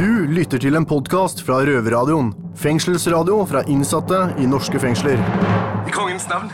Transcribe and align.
Du 0.00 0.24
lytter 0.32 0.56
til 0.56 0.78
en 0.78 0.86
podkast 0.88 1.42
fra 1.44 1.58
Røverradioen. 1.68 2.30
Fengselsradio 2.56 3.42
fra 3.44 3.60
innsatte 3.68 4.16
i 4.40 4.46
norske 4.48 4.80
fengsler. 4.80 5.20
I 5.84 5.92
kongens 5.92 6.24
navn. 6.30 6.48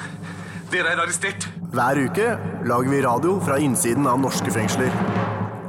Dere 0.72 0.96
er 0.96 1.02
arrestert. 1.04 1.46
Hver 1.70 2.00
uke 2.08 2.32
lager 2.66 2.90
vi 2.90 3.04
radio 3.04 3.36
fra 3.46 3.60
innsiden 3.62 4.08
av 4.10 4.18
norske 4.18 4.50
fengsler. 4.50 4.90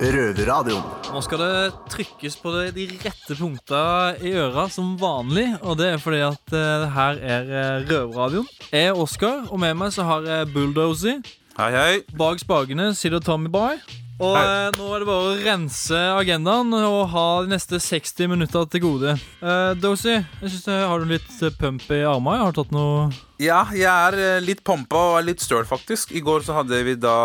Røverradioen. 0.01 0.89
Nå 1.13 1.21
skal 1.21 1.43
det 1.43 1.69
trykkes 1.93 2.41
på 2.41 2.57
de 2.73 2.89
rette 3.05 3.37
punkta 3.37 3.83
i 4.25 4.33
øra 4.41 4.65
som 4.73 4.95
vanlig. 4.97 5.45
Og 5.61 5.77
det 5.77 5.93
er 5.93 6.01
fordi 6.01 6.25
at 6.31 6.57
uh, 6.57 6.89
her 6.97 7.21
er 7.21 7.57
eh, 7.61 7.89
Røverradioen. 7.91 8.49
Jeg 8.71 8.89
er 8.89 9.05
Oskar, 9.05 9.51
og 9.51 9.61
med 9.61 9.77
meg 9.77 9.93
så 9.93 10.09
har 10.09 10.25
jeg 10.25 10.49
Bulldozy. 10.55 11.19
Hei, 11.57 11.71
hei. 11.73 11.93
Bak 12.17 12.37
spakene 12.41 12.91
sitter 12.95 13.21
Tommy 13.23 13.49
Boy. 13.49 13.79
Og 14.17 14.33
eh, 14.33 14.67
nå 14.73 14.85
er 14.95 15.01
det 15.03 15.07
bare 15.09 15.29
å 15.29 15.33
rense 15.45 15.97
agendaen 16.17 16.71
og 16.73 17.03
ha 17.13 17.25
de 17.45 17.51
neste 17.51 17.77
60 17.81 18.29
minutter 18.31 18.65
til 18.73 18.81
gode. 18.81 19.13
Eh, 19.45 19.73
Dozy, 19.77 20.15
jeg 20.15 20.49
synes 20.53 20.65
jeg 20.69 20.87
har 20.89 21.01
du 21.03 21.09
litt 21.11 21.35
eh, 21.45 21.53
pump 21.57 21.85
i 21.93 21.99
armene? 22.09 22.41
Har 22.45 22.53
du 22.53 22.59
tatt 22.63 22.73
noe 22.73 23.07
Ja, 23.41 23.59
jeg 23.77 23.85
er 23.89 24.17
eh, 24.17 24.39
litt 24.45 24.63
pompa 24.65 25.03
og 25.11 25.17
er 25.19 25.27
litt 25.29 25.41
støl, 25.45 25.65
faktisk. 25.69 26.13
I 26.17 26.23
går 26.25 26.45
så 26.47 26.57
hadde 26.57 26.81
vi 26.87 26.95
da 26.97 27.15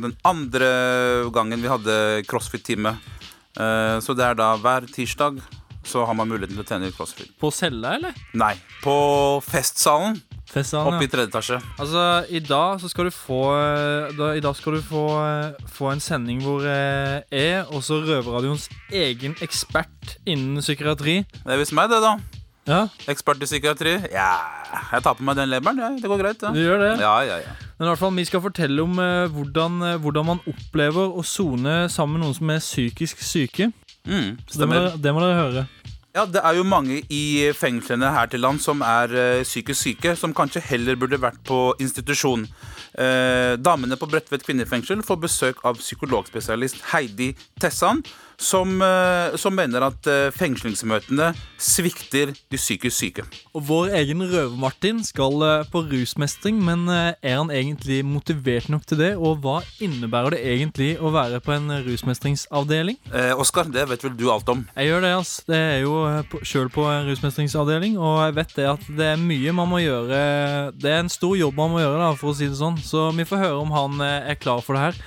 den 0.00 0.12
andre 0.28 0.70
gangen 1.32 1.64
vi 1.64 1.72
hadde 1.72 1.96
crossfit-time. 2.28 2.96
Eh, 3.56 3.96
Så 4.04 4.16
det 4.16 4.28
er 4.28 4.36
da 4.40 4.54
hver 4.60 4.88
tirsdag 4.92 5.40
så 5.86 6.04
har 6.04 6.16
man 6.18 6.28
muligheten 6.28 6.56
til 6.58 6.64
å 6.64 6.68
trene 6.68 6.88
i 6.90 6.96
crossfit. 6.96 7.32
på 7.40 7.52
cella, 7.54 7.94
eller? 7.96 8.16
Nei, 8.36 8.56
på 8.84 8.96
festsalen 9.46 10.16
Festsalen, 10.46 10.94
Opp 10.94 11.02
i 11.02 11.08
tredje 11.10 11.26
etasje. 11.28 11.58
Altså, 11.82 12.02
i 12.30 12.40
dag 12.44 12.78
så 12.80 12.88
skal 12.92 13.08
du 13.08 13.12
få 13.14 13.40
eh, 13.58 14.12
da, 14.16 14.30
I 14.38 14.42
dag 14.44 14.54
skal 14.56 14.78
du 14.78 14.82
få, 14.86 15.02
eh, 15.26 15.66
få 15.74 15.90
en 15.92 16.00
sending 16.00 16.40
hvor 16.44 16.62
eh, 16.70 17.18
jeg, 17.34 17.64
også 17.74 17.98
Røverradioens 18.06 18.68
egen 18.94 19.34
ekspert 19.44 20.16
innen 20.24 20.62
psykiatri 20.62 21.18
Det 21.26 21.50
er 21.56 21.60
visst 21.60 21.74
meg, 21.76 21.90
det, 21.90 21.98
da. 22.04 22.14
Ja, 22.66 22.80
Ekspert 23.06 23.38
i 23.42 23.46
psykiatri. 23.46 23.92
Ja, 24.10 24.30
jeg 24.90 25.02
tar 25.04 25.14
på 25.14 25.22
meg 25.26 25.36
den 25.38 25.50
leberen. 25.52 25.78
Ja. 25.78 25.92
Det 26.02 26.08
går 26.10 26.18
greit, 26.18 26.40
du 26.42 26.58
gjør 26.58 26.80
det. 26.82 26.92
Ja, 26.98 27.12
ja, 27.22 27.36
ja. 27.44 27.52
Men 27.78 27.86
i 27.86 27.90
hvert 27.92 28.00
fall, 28.00 28.14
vi 28.16 28.24
skal 28.26 28.42
fortelle 28.42 28.82
om 28.82 28.96
eh, 28.98 29.26
hvordan, 29.30 29.76
eh, 29.86 29.98
hvordan 30.02 30.26
man 30.32 30.40
opplever 30.50 31.14
å 31.14 31.22
sone 31.26 31.84
sammen 31.92 32.18
med 32.18 32.24
noen 32.26 32.34
som 32.38 32.50
er 32.50 32.62
psykisk 32.64 33.22
syke. 33.22 33.68
Mm, 34.06 34.32
Så 34.50 34.58
det 34.62 34.66
må, 34.70 34.74
dere, 34.80 34.96
det 35.02 35.12
må 35.14 35.22
dere 35.22 35.38
høre. 35.38 35.66
Ja, 36.16 36.24
Det 36.24 36.40
er 36.40 36.54
jo 36.56 36.62
mange 36.64 37.02
i 37.12 37.52
fengslene 37.52 38.08
her 38.08 38.28
til 38.32 38.40
land 38.40 38.56
som 38.64 38.80
er 38.80 39.12
eh, 39.12 39.42
psykisk 39.44 39.82
syke, 39.82 40.14
som 40.16 40.32
kanskje 40.32 40.62
heller 40.64 40.96
burde 40.96 41.18
vært 41.20 41.42
på 41.44 41.74
institusjon. 41.76 42.46
Eh, 42.96 43.58
damene 43.60 43.98
på 44.00 44.08
Bredtvet 44.08 44.46
kvinnefengsel 44.46 45.02
får 45.04 45.18
besøk 45.26 45.60
av 45.68 45.76
psykologspesialist 45.76 46.80
Heidi 46.94 47.34
Tessan, 47.60 48.00
som, 48.38 48.76
eh, 48.82 49.36
som 49.40 49.54
mener 49.56 49.84
at 49.86 50.06
eh, 50.10 50.28
fengslingsmøtene 50.34 51.30
svikter 51.62 52.32
de 52.52 52.58
psykisk 52.60 52.96
syke. 52.96 53.24
Og 53.56 53.64
vår 53.68 53.94
egen 54.02 54.20
Røver-Martin 54.28 55.02
skal 55.06 55.42
eh, 55.46 55.64
på 55.72 55.82
rusmestring, 55.88 56.58
men 56.64 56.84
er 56.92 57.16
han 57.36 57.50
egentlig 57.54 58.02
motivert 58.04 58.68
nok 58.72 58.84
til 58.88 59.00
det? 59.00 59.12
Og 59.16 59.40
hva 59.44 59.60
innebærer 59.82 60.36
det 60.36 60.42
egentlig 60.52 60.90
å 61.00 61.12
være 61.14 61.40
på 61.44 61.54
en 61.56 61.70
rusmestringsavdeling? 61.86 62.98
Eh, 63.12 63.32
Oskar, 63.40 63.70
det 63.72 63.86
vet 63.88 64.04
vel 64.04 64.16
du 64.18 64.26
alt 64.32 64.48
om? 64.52 64.66
Jeg 64.76 64.90
gjør 64.90 65.06
det, 65.06 65.12
ass. 65.16 65.32
Det 65.48 65.56
er 65.60 65.80
jo 65.86 65.94
på- 66.30 66.42
sjøl 66.46 66.68
på 66.72 66.84
en 66.92 67.08
rusmestringsavdeling, 67.08 67.96
og 67.98 68.20
jeg 68.26 68.36
vet 68.40 68.54
det 68.56 68.68
at 68.74 68.84
det 69.00 69.10
er 69.14 69.22
mye 69.22 69.52
man 69.56 69.70
må 69.70 69.80
gjøre 69.82 70.20
Det 70.76 70.90
er 70.90 71.00
en 71.00 71.08
stor 71.12 71.36
jobb 71.38 71.54
man 71.56 71.72
må 71.72 71.80
gjøre, 71.80 71.98
da, 72.02 72.12
for 72.18 72.32
å 72.32 72.36
si 72.36 72.46
det 72.50 72.58
sånn. 72.58 72.76
Så 72.84 73.08
vi 73.16 73.24
får 73.24 73.42
høre 73.46 73.60
om 73.62 73.72
han 73.72 74.00
er 74.04 74.34
klar 74.40 74.60
for 74.64 74.76
det 74.76 74.82
her. 74.90 75.00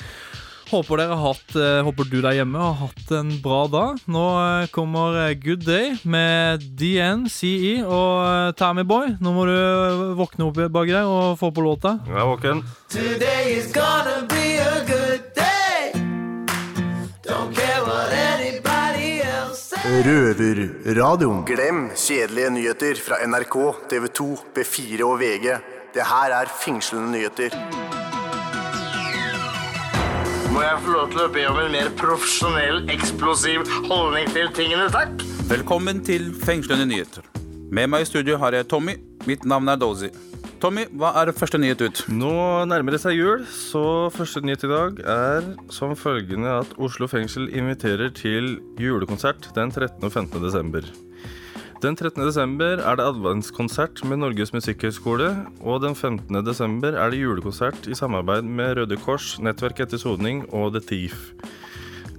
Håper 0.70 1.00
dere 1.02 1.16
har 1.18 1.34
hatt 1.34 1.56
eh, 1.58 1.80
Håper 1.86 2.06
du 2.06 2.20
der 2.22 2.36
hjemme 2.38 2.62
har 2.62 2.76
hatt 2.84 3.14
en 3.18 3.32
bra 3.42 3.64
dag. 3.72 4.02
Nå 4.06 4.26
eh, 4.38 4.68
kommer 4.74 5.18
eh, 5.18 5.34
Good 5.42 5.66
Day 5.66 5.96
med 6.06 6.62
DNCE 6.78 7.80
og 7.90 8.54
Tammy 8.60 8.86
Boy. 8.86 9.16
Nå 9.18 9.34
må 9.34 9.48
du 9.50 9.56
våkne 10.20 10.46
opp 10.50 10.62
baki 10.70 10.94
der 10.94 11.10
og 11.10 11.40
få 11.42 11.50
på 11.56 11.66
låta. 11.66 11.98
Jeg 12.06 12.22
er 12.22 12.30
våken. 12.30 12.64
Today 12.94 13.58
is 13.58 13.74
gonna 13.74 14.22
be 14.30 14.62
a 14.62 14.86
good 14.86 15.26
day. 15.34 15.90
Don't 17.26 17.50
care 17.58 17.82
what 17.90 18.14
anybody 18.14 19.26
else 19.26 19.74
says. 19.74 20.06
Røverradioen. 20.06 21.48
Glem 21.50 21.88
kjedelige 21.98 22.54
nyheter 22.60 23.06
fra 23.10 23.24
NRK, 23.26 23.58
TV 23.90 24.12
2, 24.22 24.34
B4 24.54 25.06
og 25.10 25.18
VG. 25.24 25.56
Det 25.98 26.12
her 26.14 26.42
er 26.44 26.60
fengslende 26.62 27.18
nyheter. 27.18 27.89
Må 30.60 30.66
jeg 30.66 30.80
få 30.84 30.92
lov 30.92 31.12
til 31.14 31.20
å 31.24 31.26
be 31.32 31.44
om 31.48 31.58
en 31.62 31.70
mer 31.72 31.88
profesjonell, 31.96 32.82
eksplosiv 32.92 33.62
holdning 33.86 34.26
til 34.36 34.50
tingene, 34.58 34.90
takk? 34.92 35.22
Velkommen 35.48 36.02
til 36.04 36.34
Fengslende 36.36 36.84
nyheter. 36.90 37.24
Med 37.72 37.88
meg 37.88 38.04
i 38.04 38.08
studio 38.10 38.36
har 38.42 38.58
jeg 38.58 38.68
Tommy. 38.68 38.98
Mitt 39.24 39.48
navn 39.48 39.72
er 39.72 39.80
Dozy. 39.80 40.10
Tommy, 40.60 40.84
hva 41.00 41.14
er 41.22 41.32
første 41.32 41.62
nyhet 41.64 41.80
ut? 41.80 42.04
Nå 42.12 42.34
nærmer 42.68 42.92
det 42.92 43.00
seg 43.06 43.16
jul, 43.16 43.48
så 43.48 44.10
første 44.12 44.44
nyhet 44.44 44.68
i 44.68 44.74
dag 44.74 45.00
er 45.00 45.48
som 45.72 45.96
følgende 45.96 46.58
at 46.58 46.76
Oslo 46.76 47.08
fengsel 47.08 47.48
inviterer 47.56 48.12
til 48.12 48.58
julekonsert 48.84 49.54
den 49.56 49.72
13. 49.72 50.04
og 50.04 50.12
15. 50.12 50.44
desember. 50.44 50.92
Den 51.80 51.96
13. 51.96 52.26
desember 52.28 52.82
er 52.84 52.98
det 53.00 53.06
adventskonsert 53.08 54.02
med 54.04 54.20
Norges 54.20 54.50
musikkhøgskole, 54.52 55.30
og 55.64 55.78
den 55.80 55.94
15. 55.96 56.42
desember 56.44 56.98
er 57.00 57.14
det 57.14 57.22
julekonsert 57.22 57.88
i 57.88 57.96
samarbeid 57.96 58.44
med 58.44 58.74
Røde 58.76 58.98
Kors, 59.00 59.38
Nettverk 59.40 59.80
etter 59.86 60.02
soning 60.02 60.42
og 60.52 60.74
The 60.76 60.82
Thief. 60.84 61.22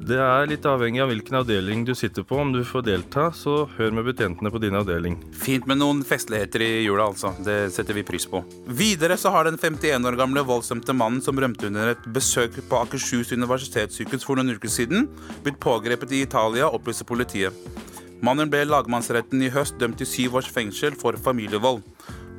Det 0.01 0.17
er 0.17 0.49
litt 0.49 0.65
avhengig 0.65 1.03
av 1.05 1.11
hvilken 1.13 1.37
avdeling 1.43 1.83
du 1.85 1.93
sitter 1.93 2.25
på 2.25 2.39
om 2.41 2.55
du 2.55 2.63
får 2.65 2.87
delta, 2.87 3.27
så 3.37 3.67
hør 3.77 3.93
med 3.99 4.09
betjentene 4.09 4.49
på 4.49 4.63
din 4.65 4.79
avdeling. 4.81 5.19
Fint 5.37 5.69
med 5.69 5.83
noen 5.83 6.01
festligheter 6.09 6.65
i 6.65 6.71
jula, 6.87 7.11
altså. 7.13 7.35
Det 7.45 7.59
setter 7.75 8.01
vi 8.01 8.07
pris 8.09 8.25
på. 8.33 8.41
Videre 8.65 9.21
så 9.21 9.35
har 9.37 9.45
den 9.45 9.61
51 9.61 10.09
år 10.09 10.17
gamle 10.23 10.47
voldsdømte 10.49 10.97
mannen 10.97 11.21
som 11.21 11.37
rømte 11.37 11.69
under 11.69 11.93
et 11.93 12.09
besøk 12.17 12.57
på 12.65 12.81
Akershus 12.81 13.37
universitetssykehus 13.37 14.25
for 14.25 14.41
noen 14.41 14.57
uker 14.57 14.73
siden, 14.73 15.05
blitt 15.45 15.61
pågrepet 15.61 16.17
i 16.17 16.25
Italia, 16.25 16.73
opplyser 16.73 17.05
politiet. 17.05 17.53
Mannen 18.21 18.51
ble 18.53 18.67
lagmannsretten 18.69 19.41
i 19.41 19.49
høst 19.53 19.79
dømt 19.81 19.97
til 20.01 20.09
syv 20.09 20.41
års 20.41 20.49
fengsel 20.53 20.97
for 21.01 21.17
familievold. 21.17 21.81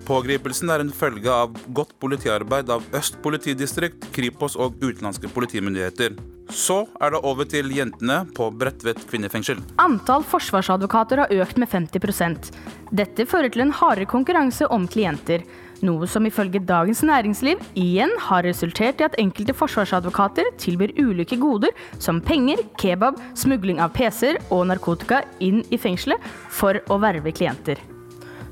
Pågripelsen 0.05 0.69
er 0.73 0.81
en 0.83 0.91
følge 0.93 1.29
av 1.29 1.55
godt 1.77 1.95
politiarbeid 2.01 2.69
av 2.73 2.85
Øst 2.97 3.17
politidistrikt, 3.25 4.05
Kripos 4.13 4.57
og 4.57 4.77
utenlandske 4.81 5.29
politimyndigheter. 5.33 6.17
Så 6.51 6.83
er 7.01 7.13
det 7.13 7.21
over 7.25 7.47
til 7.49 7.69
jentene 7.73 8.19
på 8.37 8.49
Bredtvet 8.53 9.01
kvinnefengsel. 9.09 9.61
Antall 9.81 10.25
forsvarsadvokater 10.27 11.23
har 11.23 11.33
økt 11.41 11.61
med 11.61 11.69
50% 11.71 12.51
Dette 12.91 13.25
fører 13.29 13.53
til 13.53 13.65
en 13.65 13.73
hardere 13.73 14.09
konkurranse 14.09 14.67
om 14.69 14.85
klienter, 14.89 15.45
noe 15.85 16.07
som 16.09 16.25
ifølge 16.27 16.61
Dagens 16.67 17.01
Næringsliv 17.05 17.61
igjen 17.79 18.11
har 18.27 18.45
resultert 18.45 19.01
i 19.01 19.07
at 19.07 19.17
enkelte 19.21 19.55
forsvarsadvokater 19.57 20.51
tilbyr 20.61 20.93
ulike 20.99 21.37
goder 21.41 21.73
som 21.99 22.21
penger, 22.21 22.61
kebab, 22.81 23.19
smugling 23.37 23.81
av 23.83 23.93
PC-er 23.95 24.39
og 24.49 24.67
narkotika 24.69 25.23
inn 25.43 25.63
i 25.69 25.79
fengselet 25.81 26.21
for 26.49 26.79
å 26.91 26.99
verve 27.01 27.33
klienter. 27.35 27.81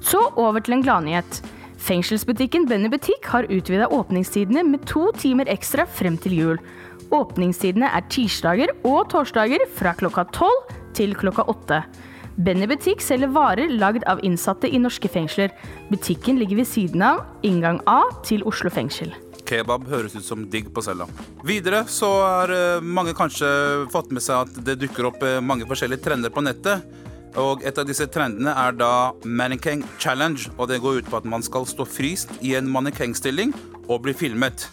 Så 0.02 0.22
over 0.40 0.64
til 0.64 0.78
en 0.78 0.84
gladnyhet. 0.86 1.42
Fengselsbutikken 1.80 2.68
Benny 2.68 2.90
Butikk 2.92 3.30
har 3.32 3.48
utvida 3.48 3.88
åpningstidene 3.96 4.66
med 4.68 4.84
to 4.90 5.10
timer 5.16 5.48
ekstra 5.52 5.86
frem 5.88 6.18
til 6.20 6.36
jul. 6.36 6.62
Åpningstidene 7.16 7.88
er 7.96 8.06
tirsdager 8.12 8.74
og 8.84 9.08
torsdager 9.14 9.64
fra 9.78 9.96
klokka 9.98 10.28
tolv 10.36 10.76
til 10.98 11.16
klokka 11.18 11.48
åtte. 11.52 11.84
Benny 12.40 12.70
Butikk 12.72 13.02
selger 13.04 13.28
varer 13.36 13.68
lagd 13.68 14.06
av 14.08 14.22
innsatte 14.24 14.70
i 14.72 14.80
norske 14.80 15.10
fengsler. 15.12 15.52
Butikken 15.90 16.38
ligger 16.40 16.62
ved 16.62 16.70
siden 16.70 17.02
av 17.04 17.26
inngang 17.44 17.82
A 17.84 18.06
til 18.24 18.46
Oslo 18.48 18.72
fengsel. 18.72 19.12
Kebab 19.50 19.90
høres 19.92 20.16
ut 20.16 20.24
som 20.24 20.46
digg 20.48 20.70
på 20.72 20.84
cella. 20.86 21.10
Videre 21.44 21.82
så 21.92 22.08
har 22.22 22.54
eh, 22.56 22.86
mange 22.86 23.12
kanskje 23.18 23.50
fått 23.92 24.14
med 24.16 24.24
seg 24.24 24.46
at 24.46 24.62
det 24.64 24.78
dukker 24.86 25.10
opp 25.10 25.26
eh, 25.28 25.42
mange 25.44 25.68
forskjellige 25.68 26.06
trender 26.06 26.32
på 26.32 26.46
nettet. 26.46 26.86
Og 27.40 27.66
et 27.68 27.76
av 27.76 27.90
disse 27.90 28.08
trendene 28.08 28.54
er 28.56 28.78
da 28.78 29.12
Mannequin 29.26 29.84
Challenge. 30.00 30.48
Og 30.56 30.72
det 30.72 30.80
går 30.80 31.02
ut 31.02 31.12
på 31.12 31.20
at 31.20 31.28
man 31.28 31.44
skal 31.44 31.68
stå 31.68 31.84
fryst 31.84 32.32
i 32.40 32.54
en 32.56 32.72
mannequinstilling 32.72 33.52
og 33.90 34.06
bli 34.08 34.16
filmet. 34.16 34.70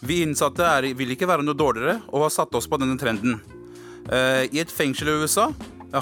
Vi 0.00 0.22
innsatte 0.24 0.64
er, 0.64 0.88
vil 0.96 1.12
ikke 1.12 1.28
være 1.28 1.44
noe 1.44 1.58
dårligere 1.58 2.00
og 2.14 2.30
har 2.30 2.34
satt 2.40 2.56
oss 2.56 2.70
på 2.70 2.80
denne 2.80 2.96
trenden. 2.96 3.42
Eh, 4.08 4.48
I 4.48 4.64
et 4.64 4.72
fengsel 4.72 5.12
i 5.12 5.20
USA 5.20 5.50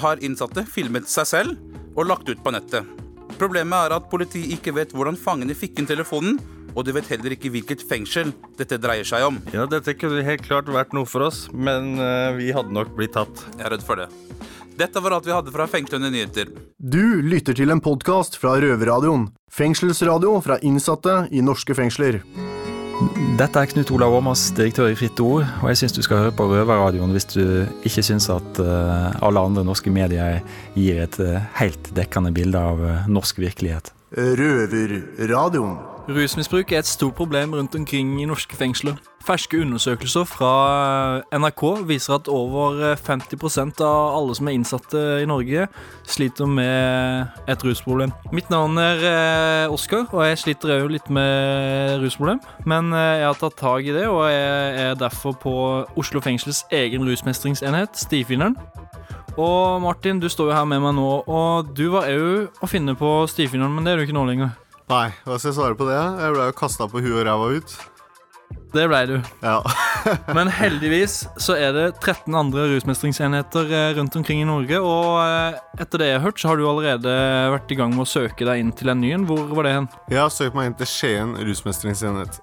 har 0.01 0.21
innsatte 0.23 0.65
filmet 0.69 1.09
seg 1.11 1.29
selv 1.29 1.97
og 1.97 2.07
lagt 2.09 2.29
ut 2.29 2.41
på 2.43 2.53
nettet. 2.53 2.87
Problemet 3.37 3.87
er 3.87 3.95
at 3.97 4.09
politiet 4.11 4.51
ikke 4.55 4.73
vet 4.77 4.93
hvordan 4.93 5.17
fangene 5.19 5.55
fikk 5.57 5.81
inn 5.81 5.89
telefonen, 5.89 6.39
og 6.73 6.85
de 6.87 6.95
vet 6.95 7.09
heller 7.11 7.35
ikke 7.35 7.51
hvilket 7.53 7.83
fengsel 7.85 8.31
dette 8.57 8.79
dreier 8.81 9.05
seg 9.05 9.25
om. 9.27 9.37
Ja, 9.53 9.67
dette 9.69 9.93
kunne 9.97 10.25
helt 10.25 10.45
klart 10.45 10.71
vært 10.73 10.93
noe 10.97 11.09
for 11.09 11.27
oss, 11.27 11.45
men 11.53 11.93
eh, 12.01 12.31
vi 12.39 12.49
hadde 12.55 12.73
nok 12.73 12.95
blitt 12.97 13.13
tatt. 13.17 13.45
Jeg 13.57 13.67
er 13.67 13.75
redd 13.75 13.85
for 13.85 14.01
det. 14.01 14.09
Dette 14.77 15.03
var 15.05 15.13
alt 15.17 15.27
vi 15.27 15.35
hadde 15.35 15.53
fra 15.53 15.67
Fengslende 15.69 16.09
nyheter. 16.13 16.49
Du 16.77 17.21
lytter 17.21 17.53
til 17.57 17.69
en 17.69 17.83
podkast 17.83 18.39
fra 18.41 18.55
Røverradioen. 18.61 19.27
Fengselsradio 19.53 20.39
fra 20.41 20.57
innsatte 20.65 21.27
i 21.29 21.45
norske 21.45 21.77
fengsler. 21.77 22.23
Dette 23.33 23.59
er 23.59 23.69
Knut 23.71 23.89
Olav 23.95 24.13
Åmås, 24.13 24.43
direktør 24.53 24.91
i 24.91 24.97
Fritt 24.97 25.17
Ord, 25.23 25.47
og 25.63 25.71
jeg 25.71 25.79
syns 25.81 25.95
du 25.95 26.03
skal 26.05 26.21
høre 26.21 26.35
på 26.37 26.45
Røverradioen 26.51 27.11
hvis 27.15 27.25
du 27.31 27.41
ikke 27.87 28.03
syns 28.05 28.29
at 28.29 28.59
eh, 28.61 29.23
alle 29.25 29.41
andre 29.41 29.63
norske 29.65 29.91
medier 29.93 30.43
gir 30.77 31.01
et 31.03 31.17
eh, 31.23 31.49
helt 31.57 31.89
dekkende 31.97 32.33
bilde 32.35 32.61
av 32.61 32.83
eh, 32.85 33.09
norsk 33.09 33.41
virkelighet. 33.41 33.89
Røverradioen. 34.17 35.77
Rusmisbruk 36.09 36.71
er 36.71 36.81
et 36.83 36.85
stort 36.85 37.15
problem 37.15 37.53
rundt 37.53 37.75
omkring 37.75 38.21
i 38.21 38.25
norske 38.27 38.55
fengsler. 38.55 38.97
Ferske 39.23 39.61
undersøkelser 39.61 40.25
fra 40.27 41.21
NRK 41.31 41.61
viser 41.87 42.17
at 42.17 42.27
over 42.27 42.95
50% 42.99 43.79
av 43.79 44.17
alle 44.17 44.35
som 44.35 44.49
er 44.51 44.57
innsatte 44.57 45.03
i 45.23 45.29
Norge, 45.29 45.67
sliter 46.03 46.45
med 46.45 47.31
et 47.47 47.63
rusproblem. 47.63 48.11
Mitt 48.35 48.51
navn 48.51 48.77
er 48.83 49.05
eh, 49.07 49.71
Oskar, 49.71 50.09
og 50.11 50.25
jeg 50.27 50.41
sliter 50.43 50.75
òg 50.75 50.91
litt 50.91 51.07
med 51.07 52.03
rusproblem. 52.03 52.43
Men 52.67 52.91
eh, 52.91 53.21
jeg 53.21 53.29
har 53.29 53.39
tatt 53.39 53.55
tak 53.63 53.87
i 53.87 53.95
det, 53.95 54.03
og 54.11 54.27
jeg 54.27 54.89
er 54.89 54.99
derfor 54.99 55.39
på 55.39 55.55
Oslo 55.95 56.19
fengsels 56.19 56.65
egen 56.71 57.07
rusmestringsenhet, 57.07 57.95
Stifinneren. 57.95 58.59
Og 59.33 59.81
Martin, 59.81 60.19
du 60.21 60.27
står 60.29 60.51
jo 60.51 60.57
her 60.57 60.67
med 60.69 60.83
meg 60.83 60.93
nå, 60.97 61.07
og 61.25 61.71
du 61.73 61.87
var 61.93 62.09
au 62.11 62.45
å 62.61 62.69
finne 62.69 62.93
på 62.97 63.15
stifinalen, 63.31 63.73
men 63.73 63.87
det 63.87 63.93
er 63.93 64.01
du 64.01 64.05
ikke 64.05 64.17
nå 64.17 64.27
lenger. 64.29 64.53
Nei, 64.91 65.07
hva 65.25 65.39
skal 65.39 65.49
jeg 65.49 65.57
svare 65.57 65.79
på 65.79 65.87
det? 65.87 65.97
Jeg 65.97 66.35
ble 66.35 66.45
jo 66.51 66.55
kasta 66.59 66.89
på 66.91 67.01
huet 67.01 67.15
og 67.23 67.25
ræva 67.25 67.49
ut. 67.57 67.75
Det 68.73 68.87
blei 68.89 69.03
du. 69.05 69.15
Ja. 69.45 69.59
Men 70.37 70.49
heldigvis 70.49 71.23
så 71.41 71.55
er 71.57 71.75
det 71.75 71.85
13 72.01 72.33
andre 72.37 72.65
rusmestringsenheter 72.71 73.69
eh, 73.69 73.89
rundt 73.99 74.15
omkring 74.17 74.41
i 74.41 74.47
Norge. 74.49 74.79
Og 74.81 75.19
eh, 75.21 75.59
etter 75.81 76.01
det 76.01 76.07
jeg 76.09 76.17
har 76.17 76.25
hørt, 76.25 76.41
så 76.41 76.49
har 76.49 76.57
du 76.57 76.65
allerede 76.69 77.13
vært 77.53 77.73
i 77.73 77.77
gang 77.77 77.93
med 77.93 78.05
å 78.05 78.09
søke 78.09 78.47
deg 78.49 78.63
inn 78.63 78.73
til 78.73 78.89
en 78.93 79.01
ny 79.01 79.13
en. 79.13 79.27
Hvor 79.29 79.45
var 79.53 79.69
det 79.69 79.75
hen? 79.77 79.89
Jeg 80.09 80.21
har 80.23 80.33
søkt 80.33 80.57
meg 80.57 80.71
inn 80.71 80.77
til 80.81 80.89
Skien 80.89 81.37
rusmestringsenhet. 81.37 82.41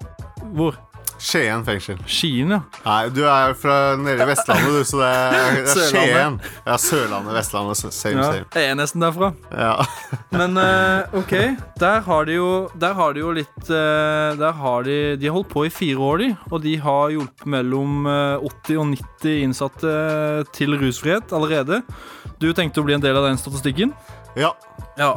Hvor? 0.55 0.79
Skien 1.21 1.61
fengsel. 1.65 1.99
Skien, 2.09 2.49
ja. 2.55 2.59
Nei, 2.81 3.01
du 3.13 3.21
er 3.29 3.53
fra 3.59 3.95
nede 3.99 4.23
i 4.23 4.27
Vestlandet, 4.31 4.73
du, 4.73 4.85
så 4.87 5.01
det 5.03 5.09
er, 5.09 5.51
det 5.53 5.73
er 5.75 5.89
Skien. 5.91 6.37
Ja, 6.65 6.77
Sørlandet, 6.81 7.35
Vestlandet, 7.37 7.81
same, 7.81 8.15
ja. 8.17 8.29
same. 8.31 8.47
Jeg 8.57 8.71
er 8.71 8.79
nesten 8.79 9.05
derfra. 9.05 9.29
Ja. 9.53 9.75
Men 10.39 10.57
uh, 10.57 11.19
OK, 11.21 11.35
der 11.81 12.01
har 12.07 12.25
de 12.25 12.37
jo 12.37 12.49
Der 12.79 12.95
har 12.97 13.13
de 13.13 13.21
jo 13.21 13.33
litt 13.35 13.67
uh, 13.67 14.31
Der 14.39 14.53
har 14.55 14.85
de 14.87 14.95
De 15.19 15.27
har 15.27 15.35
holdt 15.35 15.49
på 15.51 15.65
i 15.67 15.73
fire 15.73 15.99
år, 16.01 16.23
de. 16.23 16.29
Og 16.49 16.63
de 16.63 16.75
har 16.81 17.11
hjulpet 17.13 17.49
mellom 17.51 18.07
eh, 18.09 18.47
80 18.47 18.79
og 18.81 18.87
90 18.93 19.43
innsatte 19.45 19.91
til 20.55 20.75
rusfrihet 20.79 21.33
allerede. 21.35 21.81
Du 22.41 22.49
tenkte 22.57 22.81
å 22.81 22.87
bli 22.87 22.95
en 22.97 23.03
del 23.03 23.17
av 23.17 23.27
den 23.27 23.39
statistikken? 23.39 23.93
Ja. 24.39 24.53
Ja. 24.99 25.13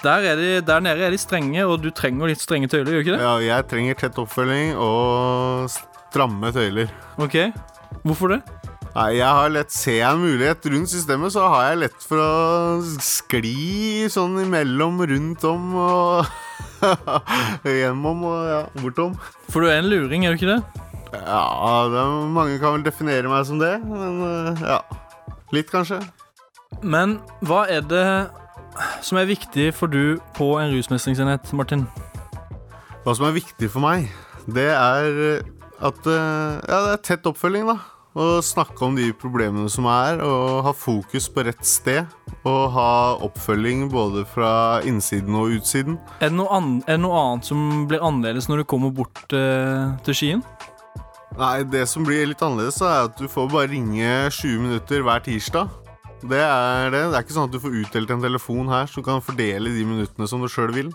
Der, 0.00 0.24
er 0.32 0.38
de, 0.38 0.50
der 0.64 0.80
nede 0.80 1.04
er 1.04 1.12
de 1.12 1.18
strenge, 1.20 1.64
og 1.66 1.82
du 1.84 1.90
trenger 1.92 2.30
litt 2.30 2.40
strenge 2.40 2.70
tøyler, 2.72 2.94
gjør 2.94 3.04
ikke 3.04 3.16
det? 3.18 3.24
ja, 3.26 3.34
jeg 3.44 3.66
trenger 3.68 3.98
tett 4.00 4.20
oppfølging 4.22 4.72
og 4.80 5.68
stramme 5.72 6.52
tøyler. 6.56 6.88
Ok, 7.20 7.36
Hvorfor 8.06 8.32
det? 8.32 8.40
Nei, 8.94 9.10
jeg 9.20 9.28
har 9.28 9.50
lett 9.52 9.70
Ser 9.74 9.98
jeg 10.00 10.08
en 10.08 10.22
mulighet 10.22 10.64
rundt 10.72 10.90
systemet, 10.90 11.34
så 11.34 11.44
har 11.52 11.66
jeg 11.68 11.80
lett 11.84 12.06
for 12.06 12.22
å 12.22 12.30
skli 13.04 14.08
sånn 14.10 14.38
imellom, 14.42 15.02
rundt 15.10 15.44
om 15.46 15.74
og 15.78 16.30
Gjennom 17.68 18.24
og 18.24 18.38
ja, 18.48 18.62
bortom. 18.80 19.18
For 19.52 19.62
du 19.62 19.68
er 19.70 19.82
en 19.82 19.90
luring, 19.90 20.24
er 20.24 20.32
du 20.32 20.40
ikke 20.40 20.54
det? 20.54 20.86
Ja, 21.12 21.44
det 21.90 22.00
er, 22.00 22.16
mange 22.32 22.58
kan 22.62 22.78
vel 22.78 22.86
definere 22.86 23.30
meg 23.30 23.44
som 23.48 23.60
det, 23.60 23.74
men 23.84 24.20
eh, 24.24 24.64
ja. 24.64 24.80
Litt, 25.54 25.70
kanskje. 25.72 25.98
Men 26.86 27.18
hva 27.44 27.64
er 27.68 27.82
det 27.90 28.04
som 29.04 29.20
er 29.20 29.30
viktig 29.30 29.70
for 29.76 29.90
du 29.90 30.18
på 30.36 30.52
en 30.60 30.72
rusmestringsenhet, 30.74 31.52
Martin? 31.56 31.86
Hva 33.04 33.14
som 33.16 33.26
er 33.28 33.38
viktig 33.38 33.70
for 33.72 33.84
meg, 33.84 34.10
det 34.50 34.68
er 34.74 35.22
eh, 35.30 35.48
at 35.80 36.04
eh, 36.04 36.60
Ja, 36.68 36.82
det 36.84 36.92
er 36.92 37.02
tett 37.04 37.28
oppfølging, 37.30 37.70
da. 37.70 37.78
Å 38.10 38.40
snakke 38.42 38.82
om 38.82 38.96
de 38.98 39.12
problemene 39.14 39.70
som 39.70 39.86
er, 39.86 40.18
og 40.26 40.64
ha 40.66 40.72
fokus 40.74 41.28
på 41.30 41.44
rett 41.46 41.62
sted. 41.66 42.08
Og 42.42 42.62
ha 42.74 42.90
oppfølging 43.22 43.86
både 43.92 44.24
fra 44.26 44.80
innsiden 44.88 45.36
og 45.38 45.54
utsiden. 45.60 45.98
Er 46.18 46.32
det 46.32 46.38
noe, 46.40 46.50
an 46.56 46.80
er 46.88 46.98
det 46.98 47.04
noe 47.04 47.20
annet 47.20 47.46
som 47.46 47.84
blir 47.90 48.02
annerledes 48.02 48.50
når 48.50 48.62
du 48.62 48.68
kommer 48.72 48.90
bort 48.94 49.22
eh, 49.36 49.94
til 50.06 50.18
Skien? 50.18 50.42
Nei, 51.38 51.62
det 51.70 51.84
som 51.88 52.02
blir 52.04 52.26
litt 52.26 52.42
annerledes, 52.42 52.80
er 52.82 53.06
at 53.06 53.20
du 53.20 53.30
får 53.30 53.46
bare 53.52 53.70
ringe 53.70 54.10
20 54.34 54.58
minutter 54.66 55.06
hver 55.06 55.22
tirsdag. 55.24 55.70
Det 56.20 56.40
er 56.40 56.90
det. 56.92 57.04
Det 57.10 57.16
er 57.16 57.24
ikke 57.24 57.36
sånn 57.36 57.48
at 57.48 57.54
du 57.54 57.60
får 57.62 57.78
utdelt 57.84 58.14
en 58.14 58.24
telefon 58.24 58.72
her 58.72 58.90
som 58.90 59.04
kan 59.06 59.24
fordele 59.24 59.72
de 59.74 59.84
minuttene 59.88 60.28
som 60.30 60.42
du 60.42 60.48
sjøl 60.52 60.72
vil. 60.76 60.90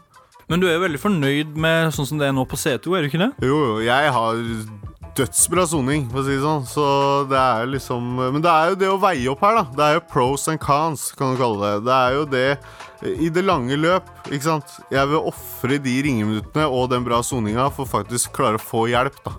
Men 0.49 0.61
du 0.61 0.67
er 0.69 0.75
jo 0.77 0.83
veldig 0.83 1.01
fornøyd 1.01 1.55
med 1.57 1.93
sånn 1.95 2.05
som 2.05 2.19
det 2.21 2.27
er 2.29 2.35
nå 2.37 2.43
på 2.45 2.59
C2, 2.59 2.91
er 2.93 3.05
du 3.05 3.09
ikke 3.09 3.23
det? 3.23 3.31
Jo, 3.41 3.55
jo, 3.71 3.79
jeg 3.81 4.11
har 4.13 4.43
dødsbra 5.15 5.63
soning, 5.71 6.05
for 6.11 6.21
å 6.21 6.25
si 6.27 6.35
det 6.35 6.43
sånn. 6.43 6.65
Så 6.69 6.85
det 7.31 7.39
er 7.39 7.69
liksom 7.71 8.09
Men 8.19 8.43
det 8.43 8.51
er 8.51 8.73
jo 8.73 8.79
det 8.81 8.89
å 8.91 8.99
veie 9.01 9.31
opp 9.31 9.45
her, 9.45 9.61
da. 9.61 9.63
Det 9.77 9.85
er 9.85 9.97
jo 9.97 10.03
pros 10.11 10.45
and 10.51 10.61
cons, 10.61 11.07
kan 11.17 11.33
du 11.33 11.41
kalle 11.41 11.61
det. 11.63 11.85
Det 11.87 11.95
er 11.95 12.17
jo 12.19 12.25
det 12.35 12.49
i 13.25 13.29
det 13.33 13.43
lange 13.45 13.77
løp, 13.79 14.07
ikke 14.29 14.47
sant. 14.47 14.77
Jeg 14.93 15.09
vil 15.11 15.31
ofre 15.31 15.79
de 15.81 15.95
ringeminuttene 16.05 16.67
og 16.69 16.89
den 16.93 17.05
bra 17.07 17.21
soninga 17.25 17.67
for 17.73 17.89
faktisk 17.89 18.33
klare 18.37 18.61
å 18.61 18.65
få 18.65 18.85
hjelp, 18.91 19.17
da. 19.25 19.35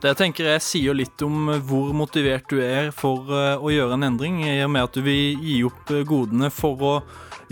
Det 0.00 0.14
tenker 0.16 0.46
jeg 0.54 0.62
sier 0.64 0.96
litt 0.96 1.20
om 1.26 1.50
hvor 1.68 1.90
motivert 1.96 2.46
du 2.48 2.60
er 2.64 2.88
for 2.96 3.28
eh, 3.36 3.60
å 3.60 3.68
gjøre 3.72 3.98
en 3.98 4.06
endring, 4.08 4.38
i 4.48 4.62
og 4.64 4.70
med 4.72 4.86
at 4.88 4.96
du 4.96 5.02
vil 5.04 5.36
gi 5.44 5.58
opp 5.68 5.92
eh, 5.92 6.04
godene 6.08 6.48
for 6.54 6.80
å 6.88 6.94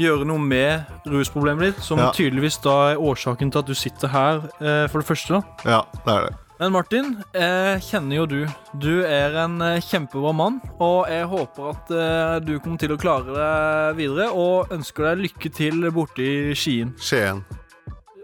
gjøre 0.01 0.25
noe 0.31 0.41
med 0.41 1.09
rusproblemet 1.11 1.75
ditt, 1.75 1.85
som 1.85 1.99
Ja. 2.01 2.09
tydeligvis 2.15 2.57
da 2.65 2.77
er 2.95 3.03
årsaken 3.03 3.51
til 3.53 3.59
at 3.65 3.67
du 3.69 3.75
sitter 3.77 4.09
her, 4.15 4.37
eh, 4.63 4.87
for 4.89 5.03
det 5.03 5.09
første. 5.11 5.41
da. 5.43 5.43
Ja, 5.75 5.83
det 6.07 6.15
er 6.15 6.27
det. 6.31 6.37
Men 6.59 6.73
Martin, 6.75 7.11
jeg 7.35 7.83
kjenner 7.87 8.17
jo 8.17 8.25
du. 8.27 8.41
Du 8.81 9.05
er 9.07 9.37
en 9.45 9.61
eh, 9.63 9.81
kjempebra 9.85 10.33
mann, 10.35 10.57
og 10.81 11.05
jeg 11.07 11.29
håper 11.31 11.69
at 11.71 11.93
eh, 11.95 12.41
du 12.49 12.57
kommer 12.65 12.79
til 12.81 12.97
å 12.97 12.99
klare 12.99 13.37
deg 13.37 14.01
videre, 14.01 14.33
og 14.33 14.73
ønsker 14.75 15.11
deg 15.13 15.27
lykke 15.29 15.53
til 15.55 15.85
borte 15.95 16.25
i 16.25 16.55
Skien. 16.59 16.95
Skien. 16.99 17.45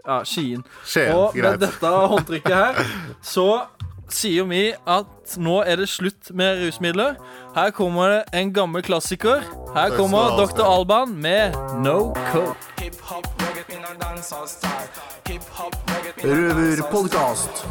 Ja, 0.05 0.19
Skien. 0.27 0.65
Skien, 0.85 1.13
og 1.15 1.33
greit. 1.33 1.55
med 1.55 1.63
dette 1.69 1.93
håndtrykket 2.11 2.53
her, 2.53 2.83
så 3.35 3.47
sier 4.13 4.45
vi 4.49 4.73
at 4.87 5.35
nå 5.41 5.55
er 5.65 5.79
det 5.81 5.87
slutt 5.89 6.31
med 6.35 6.61
rusmidler. 6.61 7.15
Her 7.55 7.71
kommer 7.75 8.11
det 8.11 8.39
en 8.41 8.53
gammel 8.53 8.83
klassiker. 8.85 9.43
Her 9.75 9.95
kommer 9.97 10.35
Dr. 10.39 10.63
Alban 10.65 11.15
med 11.21 11.55
No 11.81 12.13
Coke. 12.31 12.91
Røverpodkast. 16.23 17.65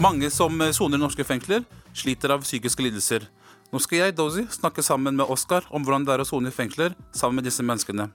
Mange 0.00 0.30
som 0.30 0.60
soner 0.72 0.98
i 0.98 1.00
norske 1.00 1.24
fengsler, 1.24 1.64
sliter 1.96 2.34
av 2.34 2.44
psykiske 2.44 2.84
lidelser. 2.84 3.24
Nå 3.72 3.80
skal 3.82 3.98
jeg, 4.04 4.16
Dozy, 4.18 4.44
snakke 4.52 4.84
sammen 4.84 5.16
med 5.16 5.26
Oskar 5.32 5.64
om 5.70 5.82
hvordan 5.82 6.04
det 6.06 6.14
er 6.14 6.22
å 6.22 6.28
sone 6.28 6.52
i 6.52 6.54
fengsler 6.54 6.94
sammen 7.16 7.40
med 7.40 7.48
disse 7.48 7.64
menneskene. 7.64 8.10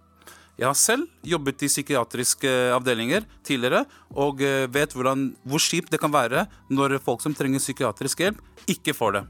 Jeg 0.62 0.70
har 0.70 0.78
selv 0.78 1.08
jobbet 1.26 1.64
i 1.66 1.70
psykiatriske 1.72 2.50
avdelinger 2.76 3.26
tidligere 3.42 3.82
og 4.14 4.44
eh, 4.46 4.68
vet 4.70 4.94
hvordan, 4.94 5.32
hvor 5.42 5.64
kjipt 5.64 5.90
det 5.90 5.98
kan 6.02 6.14
være 6.14 6.44
når 6.70 7.00
folk 7.02 7.24
som 7.24 7.34
trenger 7.34 7.64
psykiatrisk 7.64 8.22
hjelp, 8.22 8.44
ikke 8.70 8.94
får 8.94 9.16
det. 9.16 9.24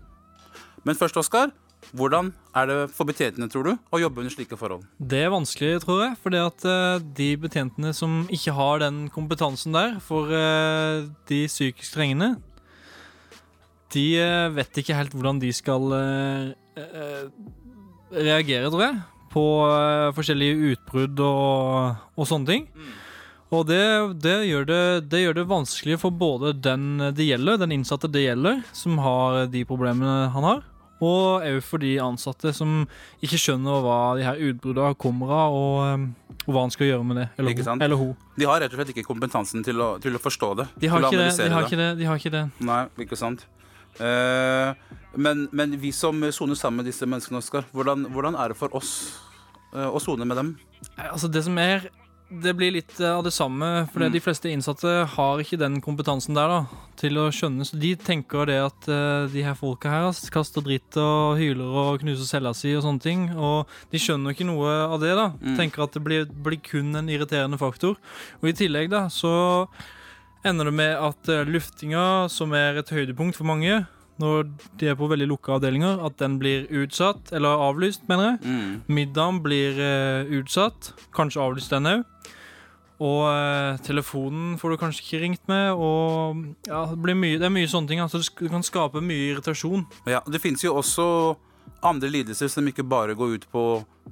Men 0.84 0.98
først, 1.00 1.16
Oskar, 1.22 1.54
hvordan 1.96 2.34
er 2.56 2.68
det 2.68 2.78
for 2.92 3.08
betjentene, 3.08 3.48
tror 3.48 3.64
du, 3.64 3.72
å 3.96 4.02
jobbe 4.02 4.26
under 4.26 4.34
slike 4.34 4.60
forhold? 4.60 4.84
Det 5.00 5.24
er 5.24 5.32
vanskelig, 5.32 5.80
tror 5.86 6.04
jeg, 6.04 6.18
fordi 6.20 6.42
at 6.44 6.68
eh, 6.68 7.08
de 7.22 7.30
betjentene 7.46 7.94
som 7.96 8.26
ikke 8.28 8.56
har 8.60 8.84
den 8.84 9.06
kompetansen 9.14 9.76
der 9.76 9.98
for 10.04 10.36
eh, 10.36 11.08
de 11.32 11.46
psykisk 11.48 11.96
trengende, 11.96 12.34
de 13.96 14.06
eh, 14.20 14.52
vet 14.56 14.84
ikke 14.84 15.00
helt 15.00 15.16
hvordan 15.16 15.40
de 15.42 15.56
skal 15.56 15.96
eh, 15.96 16.52
eh, 16.84 17.26
reagere, 18.12 18.68
tror 18.68 18.86
jeg, 18.90 19.02
på 19.32 19.46
eh, 19.68 20.10
forskjellige 20.18 20.74
utbrudd 20.74 21.22
og, 21.26 22.02
og 22.16 22.30
sånne 22.30 22.52
ting. 22.52 22.68
Og 23.52 23.66
det, 23.68 23.84
det, 24.24 24.38
gjør 24.48 24.68
det, 24.68 24.84
det 25.12 25.26
gjør 25.26 25.42
det 25.42 25.50
vanskelig 25.50 25.98
for 26.00 26.16
både 26.16 26.54
den 26.56 27.12
det 27.12 27.28
gjelder, 27.28 27.60
den 27.60 27.74
innsatte 27.76 28.08
det 28.12 28.24
gjelder, 28.24 28.62
som 28.72 29.02
har 29.04 29.46
de 29.52 29.66
problemene 29.68 30.30
han 30.32 30.48
har, 30.48 30.62
og 31.02 31.44
òg 31.44 31.60
for 31.66 31.82
de 31.82 31.96
ansatte 32.00 32.54
som 32.56 32.86
ikke 33.26 33.40
skjønner 33.42 33.84
hva 33.84 34.00
de 34.20 34.26
her 34.26 34.40
utbruddene 34.52 34.96
kommer 35.02 35.34
av, 35.36 35.58
og, 35.58 35.80
um, 35.84 36.36
og 36.46 36.52
hva 36.54 36.66
han 36.68 36.74
skal 36.74 36.92
gjøre 36.92 37.08
med 37.10 37.20
det. 37.20 37.28
Eller, 37.42 37.58
hun, 37.58 37.84
eller 37.88 38.00
hun. 38.00 38.14
De 38.38 38.48
har 38.48 38.62
rett 38.64 38.72
og 38.72 38.80
slett 38.80 38.94
ikke 38.94 39.08
kompetansen 39.10 39.66
til 39.68 39.82
å, 39.84 39.96
til 40.02 40.16
å 40.16 40.22
forstå 40.22 40.54
det. 40.62 40.68
De 40.86 40.92
har, 40.94 41.10
ikke 41.10 41.26
de, 41.26 41.50
har 41.52 41.68
ikke 41.68 41.82
det, 41.82 41.90
de 42.00 42.08
har 42.08 42.22
ikke 42.22 42.34
det. 42.38 42.46
Nei, 42.72 42.86
ikke 43.04 43.20
sant. 43.20 43.44
Eh, 44.00 44.74
men, 45.16 45.48
men 45.52 45.80
vi 45.80 45.92
som 45.92 46.22
soner 46.32 46.56
sammen 46.56 46.82
med 46.82 46.92
disse 46.92 47.08
menneskene, 47.08 47.42
Oskar, 47.42 47.68
hvordan, 47.76 48.08
hvordan 48.14 48.38
er 48.40 48.54
det 48.54 48.60
for 48.60 48.74
oss 48.78 48.94
eh, 49.76 49.88
å 49.88 50.00
sone 50.00 50.28
med 50.28 50.40
dem? 50.40 50.54
Altså 51.12 51.30
Det 51.30 51.44
som 51.46 51.58
er 51.62 51.90
Det 52.32 52.54
blir 52.56 52.72
litt 52.72 52.94
eh, 53.02 53.12
av 53.12 53.26
det 53.26 53.34
samme, 53.36 53.90
for 53.92 54.08
de 54.08 54.22
fleste 54.24 54.48
innsatte 54.48 54.94
har 55.18 55.44
ikke 55.44 55.60
den 55.60 55.82
kompetansen 55.84 56.38
der 56.38 56.48
da, 56.48 56.60
til 56.96 57.20
å 57.20 57.26
skjønne. 57.34 57.68
Så 57.68 57.76
de 57.82 57.92
tenker 58.00 58.48
det 58.48 58.56
at 58.64 58.88
uh, 58.88 59.28
de 59.28 59.44
her 59.44 59.58
folka 59.60 59.92
her 59.92 60.08
kaster 60.32 60.64
dritt 60.64 60.96
og 61.02 61.36
hyler 61.42 61.76
og 61.82 62.06
knuser 62.06 62.30
cella 62.30 62.54
si 62.56 62.72
og 62.72 62.86
sånne 62.86 63.04
ting. 63.04 63.26
Og 63.36 63.68
de 63.92 64.00
skjønner 64.00 64.32
ikke 64.32 64.48
noe 64.48 64.72
av 64.86 65.02
det, 65.04 65.12
da. 65.20 65.28
Mm. 65.42 65.58
Tenker 65.60 65.84
at 65.84 65.98
det 65.98 66.06
blir, 66.06 66.30
blir 66.32 66.62
kun 66.64 66.96
en 66.96 67.12
irriterende 67.12 67.60
faktor. 67.60 68.00
Og 68.40 68.48
i 68.48 68.56
tillegg, 68.56 68.94
da, 68.94 69.10
så 69.12 69.34
ender 70.48 70.70
det 70.70 70.76
med 70.76 70.94
at 70.98 71.32
eh, 71.32 71.48
luftinga, 71.48 72.28
som 72.32 72.54
er 72.58 72.82
et 72.82 72.94
høydepunkt 72.94 73.38
for 73.38 73.50
mange 73.50 73.84
når 74.22 74.50
de 74.78 74.90
er 74.92 74.98
på 75.00 75.10
veldig 75.10 75.28
lukka 75.32 75.56
avdelinger, 75.58 76.02
at 76.06 76.20
den 76.22 76.38
blir 76.42 76.68
utsatt, 76.84 77.32
eller 77.34 77.64
avlyst, 77.70 78.04
mener 78.10 78.28
jeg. 78.28 78.38
Mm. 78.46 78.76
Middagen 78.94 79.40
blir 79.42 79.80
uh, 79.82 80.30
utsatt, 80.38 80.92
kanskje 81.16 81.42
avlyst 81.42 81.74
den 81.74 81.90
òg. 81.90 82.04
Og 83.02 83.24
uh, 83.26 83.80
telefonen 83.82 84.60
får 84.62 84.76
du 84.76 84.78
kanskje 84.78 85.06
ikke 85.08 85.22
ringt 85.24 85.48
med, 85.50 85.72
og 85.74 86.44
ja, 86.70 86.84
det, 86.92 87.00
blir 87.02 87.18
mye, 87.18 87.40
det 87.42 87.48
er 87.50 87.56
mye 87.56 87.72
sånne 87.72 87.90
ting. 87.90 88.04
Altså, 88.04 88.22
det 88.22 88.46
det 88.46 88.52
kan 88.54 88.68
skape 88.68 89.02
mye 89.02 89.32
irritasjon. 89.32 89.88
Ja, 90.06 90.22
Det 90.30 90.44
finnes 90.44 90.62
jo 90.62 90.76
også 90.78 91.08
andre 91.82 92.10
lidelser 92.14 92.50
som 92.52 92.68
ikke 92.70 92.84
bare 92.86 93.16
går 93.18 93.36
ut 93.40 93.46
på 93.52 93.62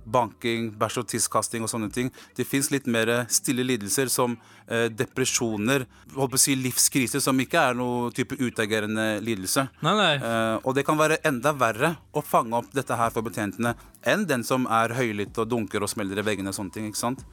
banking, 0.10 0.72
bæsj- 0.80 1.04
og 1.04 1.08
tisskasting 1.12 1.62
og 1.66 1.70
sånne 1.70 1.92
ting. 1.94 2.10
Det 2.38 2.46
fins 2.48 2.72
litt 2.74 2.88
mer 2.90 3.12
stille 3.30 3.62
lidelser 3.66 4.10
som 4.10 4.34
eh, 4.66 4.88
depresjoner, 4.90 5.86
holdt 6.16 6.34
på 6.34 6.40
å 6.40 6.42
si 6.42 6.56
livskriser, 6.58 7.22
som 7.22 7.38
ikke 7.42 7.62
er 7.62 7.78
noe 7.78 8.10
type 8.16 8.38
utagerende 8.42 9.20
lidelse. 9.22 9.68
Nei, 9.86 9.94
nei. 10.00 10.12
Eh, 10.18 10.56
og 10.64 10.74
det 10.78 10.86
kan 10.88 10.98
være 10.98 11.20
enda 11.30 11.54
verre 11.54 11.96
å 12.18 12.26
fange 12.26 12.58
opp 12.58 12.74
dette 12.74 12.98
her 12.98 13.14
for 13.14 13.26
betjentene 13.28 13.76
enn 14.08 14.26
den 14.30 14.46
som 14.48 14.66
er 14.66 14.96
høylytt 14.98 15.38
og 15.38 15.50
dunker 15.54 15.86
og 15.86 15.94
smeller 15.94 16.22
i 16.24 16.26
veggene 16.26 16.50
og 16.50 16.58
sånne 16.58 16.74
ting. 16.74 16.90
ikke 16.90 17.04
sant? 17.06 17.26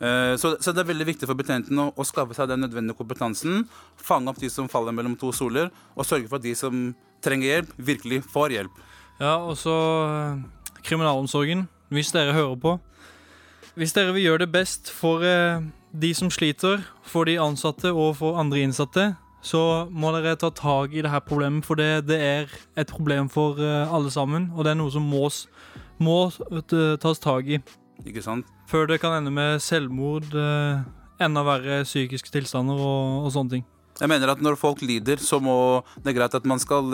Eh, 0.00 0.34
Så, 0.40 0.56
så 0.58 0.74
det 0.74 0.82
er 0.82 0.90
veldig 0.90 1.06
viktig 1.14 1.26
for 1.30 1.38
betjenten 1.38 1.78
å, 1.78 1.90
å 1.94 2.06
skaffe 2.06 2.34
seg 2.34 2.50
den 2.50 2.66
nødvendige 2.66 2.98
kompetansen, 2.98 3.66
fange 3.94 4.30
opp 4.30 4.42
de 4.42 4.50
som 4.50 4.66
faller 4.70 4.94
mellom 4.94 5.14
to 5.18 5.30
soler, 5.30 5.70
og 5.94 6.06
sørge 6.06 6.26
for 6.30 6.38
at 6.42 6.46
de 6.46 6.54
som 6.58 6.88
trenger 7.22 7.48
hjelp, 7.60 7.74
virkelig 7.78 8.24
får 8.30 8.54
hjelp. 8.58 8.86
Ja, 9.18 9.34
og 9.42 9.56
så 9.58 9.74
eh, 10.06 10.82
kriminalomsorgen, 10.86 11.66
hvis 11.90 12.12
dere 12.14 12.32
hører 12.32 12.54
på. 12.54 12.76
Hvis 13.74 13.92
dere 13.92 14.12
vil 14.14 14.22
gjøre 14.22 14.44
det 14.44 14.52
best 14.54 14.92
for 14.94 15.24
eh, 15.26 15.62
de 15.90 16.12
som 16.14 16.30
sliter, 16.30 16.84
for 17.02 17.26
de 17.26 17.38
ansatte 17.42 17.90
og 17.90 18.16
for 18.20 18.38
andre 18.38 18.62
innsatte, 18.62 19.08
så 19.42 19.88
må 19.90 20.12
dere 20.14 20.36
ta 20.38 20.50
tak 20.54 20.94
i 20.94 21.02
det 21.02 21.10
her 21.10 21.22
problemet, 21.26 21.66
for 21.66 21.78
det, 21.78 22.06
det 22.06 22.18
er 22.22 22.54
et 22.78 22.94
problem 22.94 23.28
for 23.28 23.58
eh, 23.58 23.94
alle 23.94 24.10
sammen, 24.10 24.52
og 24.54 24.64
det 24.64 24.74
er 24.74 24.78
noe 24.78 24.94
som 24.94 25.02
må, 25.02 25.26
må 25.98 26.18
tas 27.02 27.22
tak 27.22 27.50
i. 27.50 27.58
Ikke 28.06 28.22
sant? 28.22 28.46
Før 28.70 28.86
det 28.86 29.00
kan 29.02 29.16
ende 29.16 29.34
med 29.34 29.58
selvmord, 29.64 30.30
enda 31.18 31.42
verre 31.42 31.82
psykiske 31.88 32.30
tilstander 32.30 32.78
og, 32.78 33.24
og 33.24 33.34
sånne 33.34 33.56
ting. 33.56 33.66
Jeg 33.98 34.10
mener 34.10 34.30
at 34.30 34.42
Når 34.44 34.58
folk 34.58 34.82
lider, 34.82 35.18
så 35.18 35.40
må 35.42 35.82
det 36.04 36.12
er 36.12 36.18
greit 36.20 36.34
at 36.34 36.46
man 36.46 36.60
skal 36.62 36.92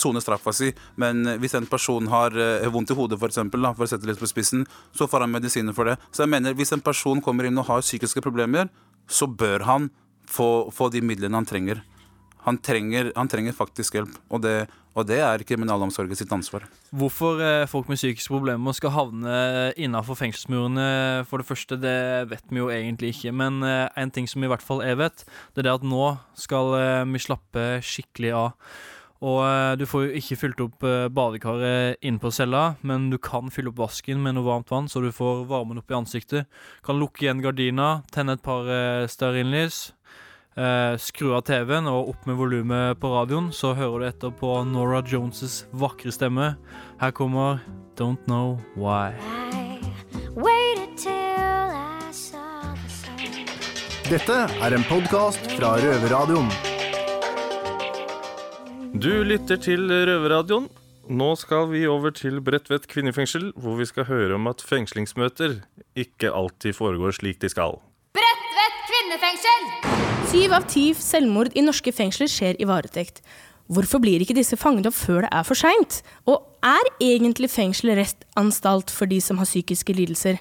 sone 0.00 0.20
uh, 0.20 0.24
straffa 0.24 0.52
si, 0.52 0.70
men 1.00 1.38
hvis 1.40 1.56
en 1.56 1.66
person 1.66 2.06
har 2.12 2.36
uh, 2.36 2.68
vondt 2.72 2.92
i 2.92 2.96
hodet, 2.98 3.18
for, 3.20 3.32
eksempel, 3.32 3.64
for 3.74 3.86
å 3.86 3.90
sette 3.90 4.08
litt 4.08 4.20
på 4.20 4.28
spissen, 4.28 4.66
så 4.92 5.08
får 5.08 5.24
han 5.24 5.32
medisiner 5.32 5.76
for 5.76 5.88
det. 5.88 5.96
Så 6.12 6.24
jeg 6.24 6.32
mener, 6.34 6.54
Hvis 6.54 6.74
en 6.76 6.84
person 6.84 7.22
kommer 7.24 7.48
inn 7.48 7.58
og 7.58 7.68
har 7.70 7.84
psykiske 7.84 8.20
problemer, 8.24 8.68
så 9.08 9.26
bør 9.26 9.64
han 9.68 9.90
få, 10.28 10.70
få 10.72 10.90
de 10.92 11.02
midlene 11.04 11.40
han 11.40 11.48
trenger. 11.48 11.82
Han 12.44 12.58
trenger, 12.60 13.12
han 13.16 13.28
trenger 13.30 13.56
faktisk 13.56 13.96
hjelp, 13.96 14.16
og 14.28 14.42
det, 14.44 14.66
og 14.92 15.06
det 15.08 15.16
er 15.24 15.44
kriminalomsorgen 15.48 16.18
sitt 16.18 16.32
ansvar. 16.34 16.66
Hvorfor 16.92 17.40
eh, 17.40 17.66
folk 17.70 17.88
med 17.88 17.96
psykiske 17.96 18.32
problemer 18.32 18.76
skal 18.76 18.92
havne 18.92 19.36
innenfor 19.80 20.18
fengselsmurene, 20.20 21.24
for 21.30 21.40
det 21.40 21.48
første, 21.48 21.78
det 21.80 21.96
vet 22.30 22.44
vi 22.52 22.60
jo 22.60 22.68
egentlig 22.72 23.14
ikke. 23.14 23.32
Men 23.32 23.62
eh, 23.64 23.88
en 23.96 24.12
ting 24.12 24.28
som 24.28 24.44
i 24.44 24.50
hvert 24.50 24.64
fall 24.64 24.84
jeg 24.84 25.00
vet, 25.00 25.24
det 25.54 25.64
er 25.64 25.70
det 25.70 25.78
at 25.78 25.88
nå 25.88 26.10
skal 26.36 26.76
eh, 26.76 27.06
vi 27.14 27.22
slappe 27.24 27.64
skikkelig 27.84 28.34
av. 28.36 28.52
Og 29.24 29.40
eh, 29.46 29.72
du 29.80 29.86
får 29.88 30.04
jo 30.04 30.20
ikke 30.20 30.40
fylt 30.42 30.62
opp 30.66 30.84
eh, 30.84 31.08
badekaret 31.08 32.04
inne 32.04 32.20
på 32.20 32.32
cella, 32.34 32.74
men 32.84 33.08
du 33.08 33.16
kan 33.16 33.48
fylle 33.54 33.72
opp 33.72 33.80
vasken 33.86 34.20
med 34.20 34.36
noe 34.36 34.50
varmt 34.50 34.72
vann, 34.74 34.92
så 34.92 35.00
du 35.00 35.08
får 35.16 35.46
varmen 35.48 35.80
opp 35.80 35.90
i 35.90 35.96
ansiktet. 35.96 36.50
Kan 36.84 37.00
lukke 37.00 37.24
igjen 37.24 37.40
gardina, 37.44 38.02
tenne 38.12 38.36
et 38.36 38.44
par 38.44 38.68
stearinlys. 39.08 39.86
Eh, 40.54 40.96
skru 41.02 41.32
av 41.34 41.42
TV-en 41.48 41.88
og 41.90 42.12
opp 42.12 42.26
med 42.30 42.36
volumet 42.38 43.00
på 43.02 43.08
radioen, 43.10 43.48
så 43.50 43.72
hører 43.74 43.98
du 43.98 44.06
etter 44.06 44.34
på 44.38 44.50
Nora 44.68 45.00
Jones' 45.02 45.64
vakre 45.74 46.14
stemme. 46.14 46.52
Her 47.00 47.10
kommer 47.10 47.58
Don't 47.98 48.22
Know 48.30 48.60
Why. 48.78 49.18
Waited 50.38 50.94
till 50.96 51.10
I 51.10 52.12
saw 52.12 52.70
the 52.78 52.86
sun. 52.86 53.18
Dette 54.06 54.38
er 54.62 54.78
en 54.78 54.86
podkast 54.86 55.50
fra 55.58 55.74
Røverradioen. 55.82 56.46
Du 58.94 59.24
lytter 59.26 59.58
til 59.58 59.90
Røverradioen. 59.90 60.70
Nå 61.10 61.34
skal 61.36 61.66
vi 61.74 61.82
over 61.90 62.14
til 62.14 62.38
Bredtvet 62.40 62.86
kvinnefengsel, 62.88 63.50
hvor 63.58 63.74
vi 63.82 63.90
skal 63.90 64.06
høre 64.06 64.38
om 64.38 64.46
at 64.46 64.62
fengslingsmøter 64.62 65.64
ikke 65.98 66.30
alltid 66.30 66.78
foregår 66.78 67.18
slik 67.18 67.42
de 67.42 67.50
skal. 67.50 67.80
Bredtvet 68.14 68.82
kvinnefengsel! 68.86 70.13
Syv 70.34 70.50
av 70.50 70.64
ti 70.66 70.88
selvmord 70.98 71.52
i 71.54 71.62
norske 71.62 71.92
fengsler 71.94 72.26
skjer 72.26 72.56
i 72.58 72.66
varetekt. 72.66 73.20
Hvorfor 73.70 74.00
blir 74.02 74.18
ikke 74.18 74.34
disse 74.34 74.56
fanget 74.58 74.88
opp 74.90 74.96
før 74.98 75.20
det 75.22 75.28
er 75.30 75.44
for 75.46 75.54
seint? 75.54 76.00
Og 76.26 76.42
er 76.66 76.88
egentlig 76.98 77.52
fengsel 77.52 77.92
restanstalt 77.94 78.90
for 78.90 79.06
de 79.06 79.20
som 79.22 79.38
har 79.38 79.46
psykiske 79.46 79.94
lidelser? 79.94 80.40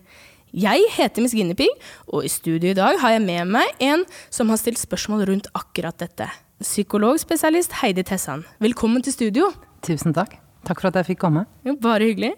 Jeg 0.50 0.90
heter 0.96 1.22
Miss 1.22 1.38
Guinea 1.38 1.70
og 2.08 2.26
i 2.26 2.32
studio 2.34 2.72
i 2.72 2.80
dag 2.80 2.98
har 3.04 3.14
jeg 3.14 3.22
med 3.28 3.54
meg 3.54 3.86
en 3.86 4.02
som 4.34 4.50
har 4.50 4.58
stilt 4.58 4.82
spørsmål 4.82 5.28
rundt 5.30 5.52
akkurat 5.54 6.02
dette. 6.02 6.26
Psykologspesialist 6.66 7.78
Heidi 7.84 8.02
Tessan, 8.02 8.48
velkommen 8.66 9.06
til 9.06 9.14
studio. 9.14 9.52
Tusen 9.86 10.18
takk. 10.18 10.40
Takk 10.66 10.82
for 10.82 10.90
at 10.90 11.04
jeg 11.04 11.12
fikk 11.12 11.22
komme. 11.28 11.46
Jo, 11.70 11.78
bare 11.78 12.10
hyggelig. 12.10 12.34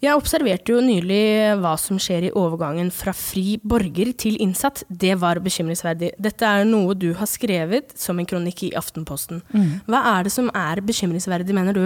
Jeg 0.00 0.16
observerte 0.16 0.72
jo 0.72 0.80
nylig 0.80 1.58
hva 1.60 1.74
som 1.76 1.98
skjer 2.00 2.30
i 2.30 2.32
overgangen 2.32 2.88
fra 2.94 3.12
fri 3.12 3.58
borger 3.60 4.14
til 4.16 4.38
innsatt. 4.40 4.80
Det 4.88 5.12
var 5.20 5.42
bekymringsverdig. 5.44 6.14
Dette 6.16 6.46
er 6.48 6.64
noe 6.64 6.94
du 6.96 7.10
har 7.18 7.28
skrevet 7.28 7.92
som 8.00 8.16
en 8.16 8.28
kronikk 8.28 8.62
i 8.70 8.70
Aftenposten. 8.80 9.42
Mm. 9.52 9.82
Hva 9.84 10.00
er 10.14 10.24
det 10.24 10.32
som 10.32 10.48
er 10.56 10.80
bekymringsverdig, 10.88 11.52
mener 11.56 11.76
du? 11.76 11.84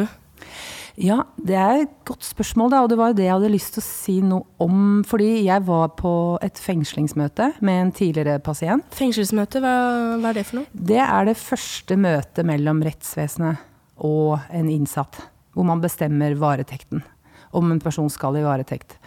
Ja, 0.94 1.24
det 1.42 1.56
er 1.58 1.80
et 1.82 1.94
godt 2.06 2.22
spørsmål, 2.22 2.70
da, 2.70 2.82
og 2.84 2.92
det 2.92 2.98
var 3.00 3.10
jo 3.10 3.16
det 3.18 3.24
jeg 3.26 3.34
hadde 3.34 3.50
lyst 3.50 3.74
til 3.74 3.82
å 3.82 3.86
si 3.88 4.14
noe 4.22 4.62
om. 4.62 4.84
Fordi 5.10 5.30
jeg 5.48 5.64
var 5.66 5.90
på 5.98 6.12
et 6.46 6.60
fengslingsmøte 6.62 7.48
med 7.66 7.80
en 7.80 7.90
tidligere 7.98 8.38
pasient. 8.46 8.86
Fengslingsmøte, 8.94 9.58
hva, 9.64 9.72
hva 10.22 10.30
er 10.30 10.38
det 10.38 10.46
for 10.52 10.60
noe? 10.60 10.84
Det 10.92 11.00
er 11.02 11.26
det 11.26 11.34
første 11.40 11.98
møtet 11.98 12.46
mellom 12.46 12.84
rettsvesenet 12.86 13.66
og 14.06 14.38
en 14.54 14.70
innsatt, 14.70 15.18
hvor 15.54 15.66
man 15.66 15.82
bestemmer 15.82 16.38
varetekten. 16.38 17.02
Om 17.54 17.72
en 17.72 17.82
person 17.82 18.10
skal 18.10 18.40
i 18.40 18.44
varetekt. 18.44 18.98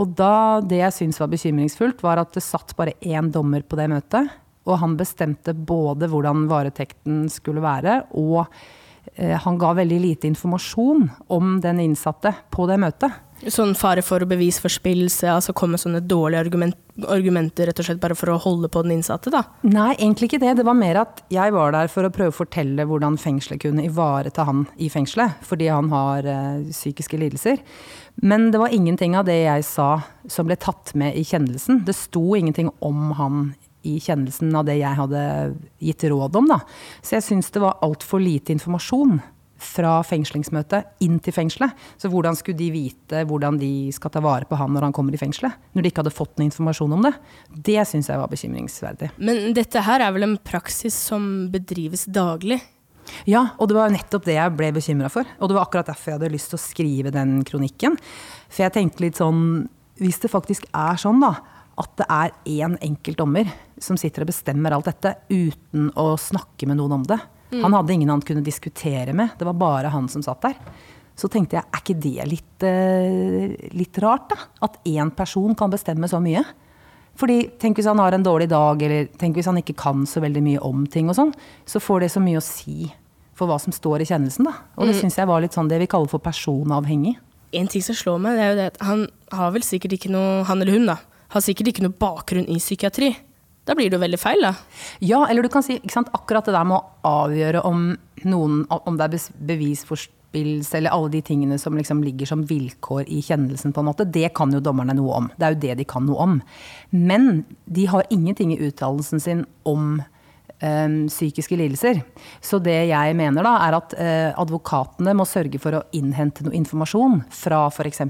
Og 0.00 0.14
da, 0.16 0.60
det 0.64 0.80
jeg 0.80 0.96
syntes 0.96 1.20
var 1.20 1.30
bekymringsfullt, 1.32 2.02
var 2.04 2.22
at 2.22 2.32
det 2.34 2.44
satt 2.44 2.74
bare 2.78 2.96
én 3.04 3.28
dommer 3.32 3.64
på 3.64 3.78
det 3.78 3.88
møtet. 3.92 4.30
Og 4.66 4.78
han 4.78 4.96
bestemte 4.98 5.54
både 5.54 6.08
hvordan 6.10 6.46
varetekten 6.50 7.26
skulle 7.32 7.62
være, 7.64 7.98
og 8.14 8.44
eh, 9.16 9.34
han 9.42 9.58
ga 9.58 9.72
veldig 9.76 9.98
lite 10.04 10.30
informasjon 10.30 11.08
om 11.34 11.56
den 11.62 11.82
innsatte 11.82 12.34
på 12.54 12.68
det 12.70 12.78
møtet. 12.82 13.18
Sånn 13.50 13.72
fare 13.74 14.04
for 14.06 14.22
bevisforspillelse, 14.28 15.26
altså 15.26 15.54
komme 15.56 15.74
med 15.74 15.82
sånne 15.82 16.02
dårlige 16.06 16.44
argument, 16.44 16.76
argumenter 17.10 17.66
rett 17.66 17.80
og 17.82 17.88
slett 17.88 18.02
bare 18.02 18.14
for 18.18 18.30
å 18.30 18.38
holde 18.44 18.70
på 18.70 18.84
den 18.84 18.94
innsatte, 18.98 19.32
da? 19.34 19.40
Nei, 19.66 19.96
egentlig 19.96 20.28
ikke 20.30 20.42
det. 20.44 20.52
Det 20.60 20.66
var 20.68 20.78
mer 20.78 21.00
at 21.00 21.24
jeg 21.32 21.54
var 21.54 21.74
der 21.74 21.90
for 21.90 22.06
å 22.06 22.12
prøve 22.14 22.30
å 22.30 22.36
fortelle 22.36 22.86
hvordan 22.86 23.18
fengselet 23.18 23.64
kunne 23.64 23.86
ivareta 23.88 24.46
han 24.46 24.62
i 24.78 24.90
fengselet, 24.92 25.42
fordi 25.48 25.72
han 25.72 25.90
har 25.90 26.28
eh, 26.28 26.70
psykiske 26.70 27.18
lidelser. 27.18 27.58
Men 28.22 28.50
det 28.54 28.62
var 28.62 28.74
ingenting 28.76 29.18
av 29.18 29.26
det 29.26 29.40
jeg 29.40 29.66
sa 29.66 29.90
som 30.30 30.46
ble 30.46 30.58
tatt 30.60 30.94
med 30.98 31.18
i 31.18 31.26
kjennelsen. 31.26 31.82
Det 31.88 31.96
sto 31.98 32.24
ingenting 32.38 32.70
om 32.84 33.10
han 33.18 33.44
i 33.82 33.98
kjennelsen 33.98 34.54
av 34.54 34.68
det 34.68 34.78
jeg 34.78 34.98
hadde 35.00 35.22
gitt 35.82 36.04
råd 36.12 36.38
om, 36.38 36.50
da. 36.54 36.60
Så 37.02 37.16
jeg 37.16 37.26
syns 37.26 37.50
det 37.50 37.64
var 37.64 37.80
altfor 37.82 38.22
lite 38.22 38.54
informasjon 38.54 39.18
fra 39.62 39.94
fengslingsmøtet 40.06 41.04
inn 41.04 41.18
til 41.22 41.34
fengselet. 41.34 41.72
Så 42.00 42.10
hvordan 42.12 42.36
skulle 42.38 42.58
de 42.58 42.68
vite 42.74 43.22
hvordan 43.28 43.58
de 43.60 43.90
skal 43.94 44.12
ta 44.12 44.22
vare 44.24 44.48
på 44.48 44.58
han 44.58 44.74
når 44.74 44.88
han 44.88 44.96
kommer 44.96 45.14
i 45.14 45.20
fengselet? 45.20 45.56
Når 45.72 45.84
de 45.84 45.92
ikke 45.92 46.02
hadde 46.02 46.14
fått 46.14 46.36
noe 46.36 46.48
informasjon 46.48 46.96
om 46.98 47.06
det. 47.06 47.14
Det 47.70 47.80
syns 47.88 48.10
jeg 48.10 48.20
var 48.20 48.30
bekymringsverdig. 48.32 49.12
Men 49.22 49.56
dette 49.56 49.84
her 49.86 50.04
er 50.04 50.14
vel 50.14 50.28
en 50.28 50.38
praksis 50.42 50.96
som 51.10 51.28
bedrives 51.52 52.06
daglig? 52.10 52.60
Ja, 53.26 53.48
og 53.58 53.68
det 53.70 53.76
var 53.76 53.92
nettopp 53.92 54.26
det 54.26 54.36
jeg 54.36 54.54
ble 54.58 54.70
bekymra 54.74 55.10
for. 55.12 55.26
Og 55.38 55.50
det 55.50 55.56
var 55.56 55.66
akkurat 55.66 55.90
derfor 55.90 56.12
jeg 56.12 56.20
hadde 56.20 56.34
lyst 56.34 56.52
til 56.52 56.58
å 56.60 56.64
skrive 56.66 57.14
den 57.14 57.40
kronikken. 57.46 57.98
For 58.48 58.66
jeg 58.66 58.76
tenkte 58.76 59.06
litt 59.06 59.20
sånn 59.20 59.68
Hvis 60.02 60.22
det 60.22 60.30
faktisk 60.32 60.64
er 60.74 60.96
sånn, 60.98 61.20
da, 61.22 61.36
at 61.78 61.92
det 62.00 62.06
er 62.10 62.32
én 62.48 62.74
enkelt 62.82 63.20
dommer 63.20 63.50
som 63.82 63.98
sitter 64.00 64.24
og 64.24 64.30
bestemmer 64.32 64.74
alt 64.74 64.88
dette 64.88 65.14
uten 65.30 65.90
å 65.98 66.14
snakke 66.18 66.66
med 66.66 66.80
noen 66.80 66.96
om 66.96 67.04
det. 67.06 67.18
Mm. 67.52 67.62
Han 67.66 67.72
hadde 67.76 67.92
ingen 67.92 68.08
han 68.08 68.22
kunne 68.24 68.42
diskutere 68.44 69.12
med, 69.14 69.34
det 69.38 69.44
var 69.44 69.52
bare 69.60 69.90
han 69.92 70.08
som 70.08 70.22
satt 70.24 70.40
der. 70.42 70.54
Så 71.14 71.28
tenkte 71.28 71.58
jeg, 71.58 71.64
er 71.68 71.82
ikke 71.82 72.00
det 72.00 72.26
litt, 72.30 72.62
eh, 72.64 73.70
litt 73.76 73.98
rart, 74.00 74.30
da? 74.32 74.36
At 74.64 74.78
én 74.88 75.10
person 75.14 75.54
kan 75.54 75.70
bestemme 75.70 76.08
så 76.08 76.18
mye? 76.22 76.42
Fordi 77.14 77.50
tenk 77.60 77.76
hvis 77.76 77.86
han 77.90 77.98
har 78.00 78.12
en 78.16 78.24
dårlig 78.24 78.48
dag, 78.48 78.80
eller 78.82 79.10
tenk 79.20 79.36
hvis 79.36 79.44
han 79.50 79.58
ikke 79.60 79.76
kan 79.76 80.06
så 80.08 80.22
veldig 80.24 80.42
mye 80.42 80.62
om 80.64 80.86
ting 80.86 81.10
og 81.12 81.14
sånn, 81.18 81.34
så 81.68 81.78
får 81.78 82.00
det 82.06 82.10
så 82.14 82.22
mye 82.24 82.40
å 82.40 82.42
si 82.42 82.90
for 83.36 83.46
hva 83.48 83.58
som 83.60 83.72
står 83.72 84.00
i 84.00 84.08
kjennelsen, 84.08 84.44
da. 84.48 84.54
Og 84.78 84.86
det 84.88 84.96
Mm. 84.96 85.00
syns 85.02 85.16
jeg 85.16 85.26
var 85.28 85.40
litt 85.42 85.52
sånn 85.52 85.68
det 85.68 85.78
vi 85.78 85.86
kaller 85.86 86.08
for 86.08 86.18
personavhengig. 86.20 87.16
En 87.52 87.68
ting 87.68 87.82
som 87.82 87.94
slår 87.94 88.18
meg, 88.20 88.36
det 88.36 88.40
er 88.40 88.50
jo 88.50 88.56
det 88.56 88.66
at 88.72 88.86
han 88.86 89.08
har 89.30 89.50
vel 89.52 89.60
sikkert 89.62 89.92
ikke 89.92 90.10
noe 90.10 90.44
Han 90.44 90.62
eller 90.62 90.72
hun, 90.72 90.86
da. 90.86 90.96
Har 91.28 91.40
sikkert 91.42 91.68
ikke 91.68 91.82
noe 91.82 91.92
bakgrunn 91.92 92.48
i 92.48 92.56
psykiatri. 92.56 93.14
Da 93.64 93.76
blir 93.78 93.90
det 93.90 93.94
jo 93.94 94.02
veldig 94.02 94.18
feil, 94.18 94.42
da. 94.42 94.56
Ja, 95.04 95.22
eller 95.30 95.46
du 95.46 95.50
kan 95.52 95.62
si 95.62 95.78
sant, 95.92 96.10
akkurat 96.16 96.48
det 96.48 96.56
der 96.56 96.66
med 96.66 96.80
å 96.80 97.12
avgjøre 97.26 97.62
om, 97.68 97.92
noen, 98.26 98.64
om 98.74 98.98
det 98.98 99.06
er 99.06 99.28
bevisforspillelse 99.52 100.80
eller 100.80 100.94
alle 100.94 101.12
de 101.12 101.20
tingene 101.22 101.58
som 101.62 101.76
liksom 101.78 102.02
ligger 102.02 102.26
som 102.26 102.42
vilkår 102.48 103.06
i 103.06 103.20
kjennelsen, 103.22 103.74
på 103.74 103.84
en 103.84 103.90
måte, 103.92 104.08
det 104.08 104.32
kan 104.34 104.50
jo 104.54 104.62
dommerne 104.64 104.96
noe 104.98 105.20
om. 105.20 105.30
Det 105.36 105.46
er 105.46 105.54
jo 105.54 105.62
det 105.66 105.78
de 105.78 105.86
kan 105.94 106.08
noe 106.08 106.26
om. 106.26 106.40
Men 106.90 107.44
de 107.70 107.86
har 107.92 108.10
ingenting 108.10 108.56
i 108.56 108.58
uttalelsen 108.66 109.22
sin 109.22 109.46
om 109.62 110.00
eh, 110.58 110.98
psykiske 111.06 111.62
lidelser. 111.62 112.02
Så 112.42 112.58
det 112.66 112.80
jeg 112.90 113.16
mener 113.18 113.46
da, 113.46 113.56
er 113.62 113.78
at 113.78 113.94
eh, 113.94 114.30
advokatene 114.42 115.14
må 115.14 115.28
sørge 115.28 115.62
for 115.62 115.78
å 115.78 115.86
innhente 115.94 116.42
noe 116.42 116.58
informasjon 116.58 117.20
fra 117.30 117.68
f.eks. 117.70 118.08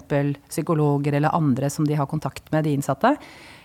psykologer 0.49 1.21
eller 1.21 1.37
andre 1.37 1.69
som 1.69 1.85
de 1.85 2.01
har 2.01 2.09
kontakt 2.09 2.49
med, 2.55 2.65
de 2.65 2.79
innsatte. 2.79 3.19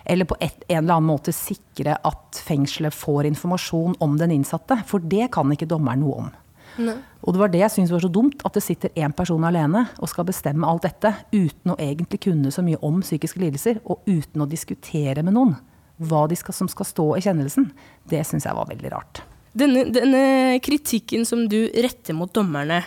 Eller 0.07 0.27
på 0.27 0.37
et, 0.39 0.63
en 0.69 0.85
eller 0.85 0.97
annen 0.97 1.09
måte 1.09 1.33
sikre 1.35 1.97
at 2.07 2.41
fengselet 2.47 2.95
får 2.95 3.27
informasjon 3.27 3.97
om 4.03 4.15
den 4.19 4.31
innsatte. 4.37 4.79
For 4.87 5.03
det 5.03 5.29
kan 5.35 5.51
ikke 5.51 5.67
dommeren 5.69 6.05
noe 6.05 6.19
om. 6.23 6.29
Og 6.77 7.33
det 7.33 7.41
var 7.41 7.51
det 7.51 7.61
jeg 7.63 7.73
syntes 7.73 7.93
var 7.95 8.03
så 8.03 8.11
dumt, 8.13 8.43
at 8.45 8.57
det 8.57 8.63
sitter 8.63 8.93
én 9.01 9.15
person 9.15 9.43
alene 9.47 9.87
og 9.97 10.11
skal 10.11 10.27
bestemme 10.27 10.67
alt 10.69 10.85
dette 10.85 11.13
uten 11.33 11.73
å 11.73 11.77
egentlig 11.81 12.21
kunne 12.27 12.51
så 12.53 12.63
mye 12.65 12.79
om 12.85 12.99
psykiske 13.01 13.41
lidelser, 13.41 13.81
og 13.85 14.05
uten 14.05 14.43
å 14.43 14.49
diskutere 14.49 15.25
med 15.25 15.35
noen 15.37 15.55
hva 15.97 16.27
de 16.29 16.37
skal, 16.37 16.53
som 16.53 16.69
skal 16.69 16.85
stå 16.85 17.07
i 17.17 17.23
kjennelsen. 17.25 17.71
Det 18.05 18.21
syns 18.29 18.45
jeg 18.45 18.57
var 18.57 18.69
veldig 18.69 18.91
rart. 18.93 19.23
Denne, 19.57 19.87
denne 19.89 20.59
kritikken 20.61 21.25
som 21.25 21.47
du 21.49 21.63
retter 21.73 22.13
mot 22.13 22.29
dommerne 22.33 22.83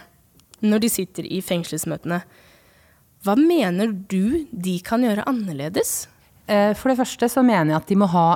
når 0.62 0.84
de 0.84 0.90
sitter 0.92 1.26
i 1.26 1.40
fengselsmøtene, 1.42 2.20
hva 3.24 3.34
mener 3.36 3.90
du 3.90 4.46
de 4.52 4.78
kan 4.84 5.02
gjøre 5.04 5.26
annerledes? 5.28 6.04
Eh, 6.50 6.75
For 6.75 6.90
det 6.90 6.99
første 6.99 7.30
så 7.30 7.45
mener 7.47 7.75
jeg 7.75 7.80
at 7.80 7.90
de 7.90 7.99
må 8.00 8.11
ha 8.11 8.28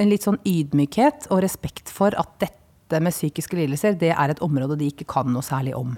en 0.00 0.10
litt 0.10 0.24
sånn 0.26 0.40
ydmykhet 0.48 1.28
og 1.30 1.44
respekt 1.44 1.92
for 1.92 2.16
at 2.18 2.32
dette 2.42 3.00
med 3.02 3.14
psykiske 3.14 3.56
lidelser, 3.58 3.98
det 3.98 4.12
er 4.14 4.32
et 4.32 4.42
område 4.44 4.78
de 4.80 4.88
ikke 4.90 5.06
kan 5.10 5.28
noe 5.32 5.44
særlig 5.44 5.74
om. 5.76 5.94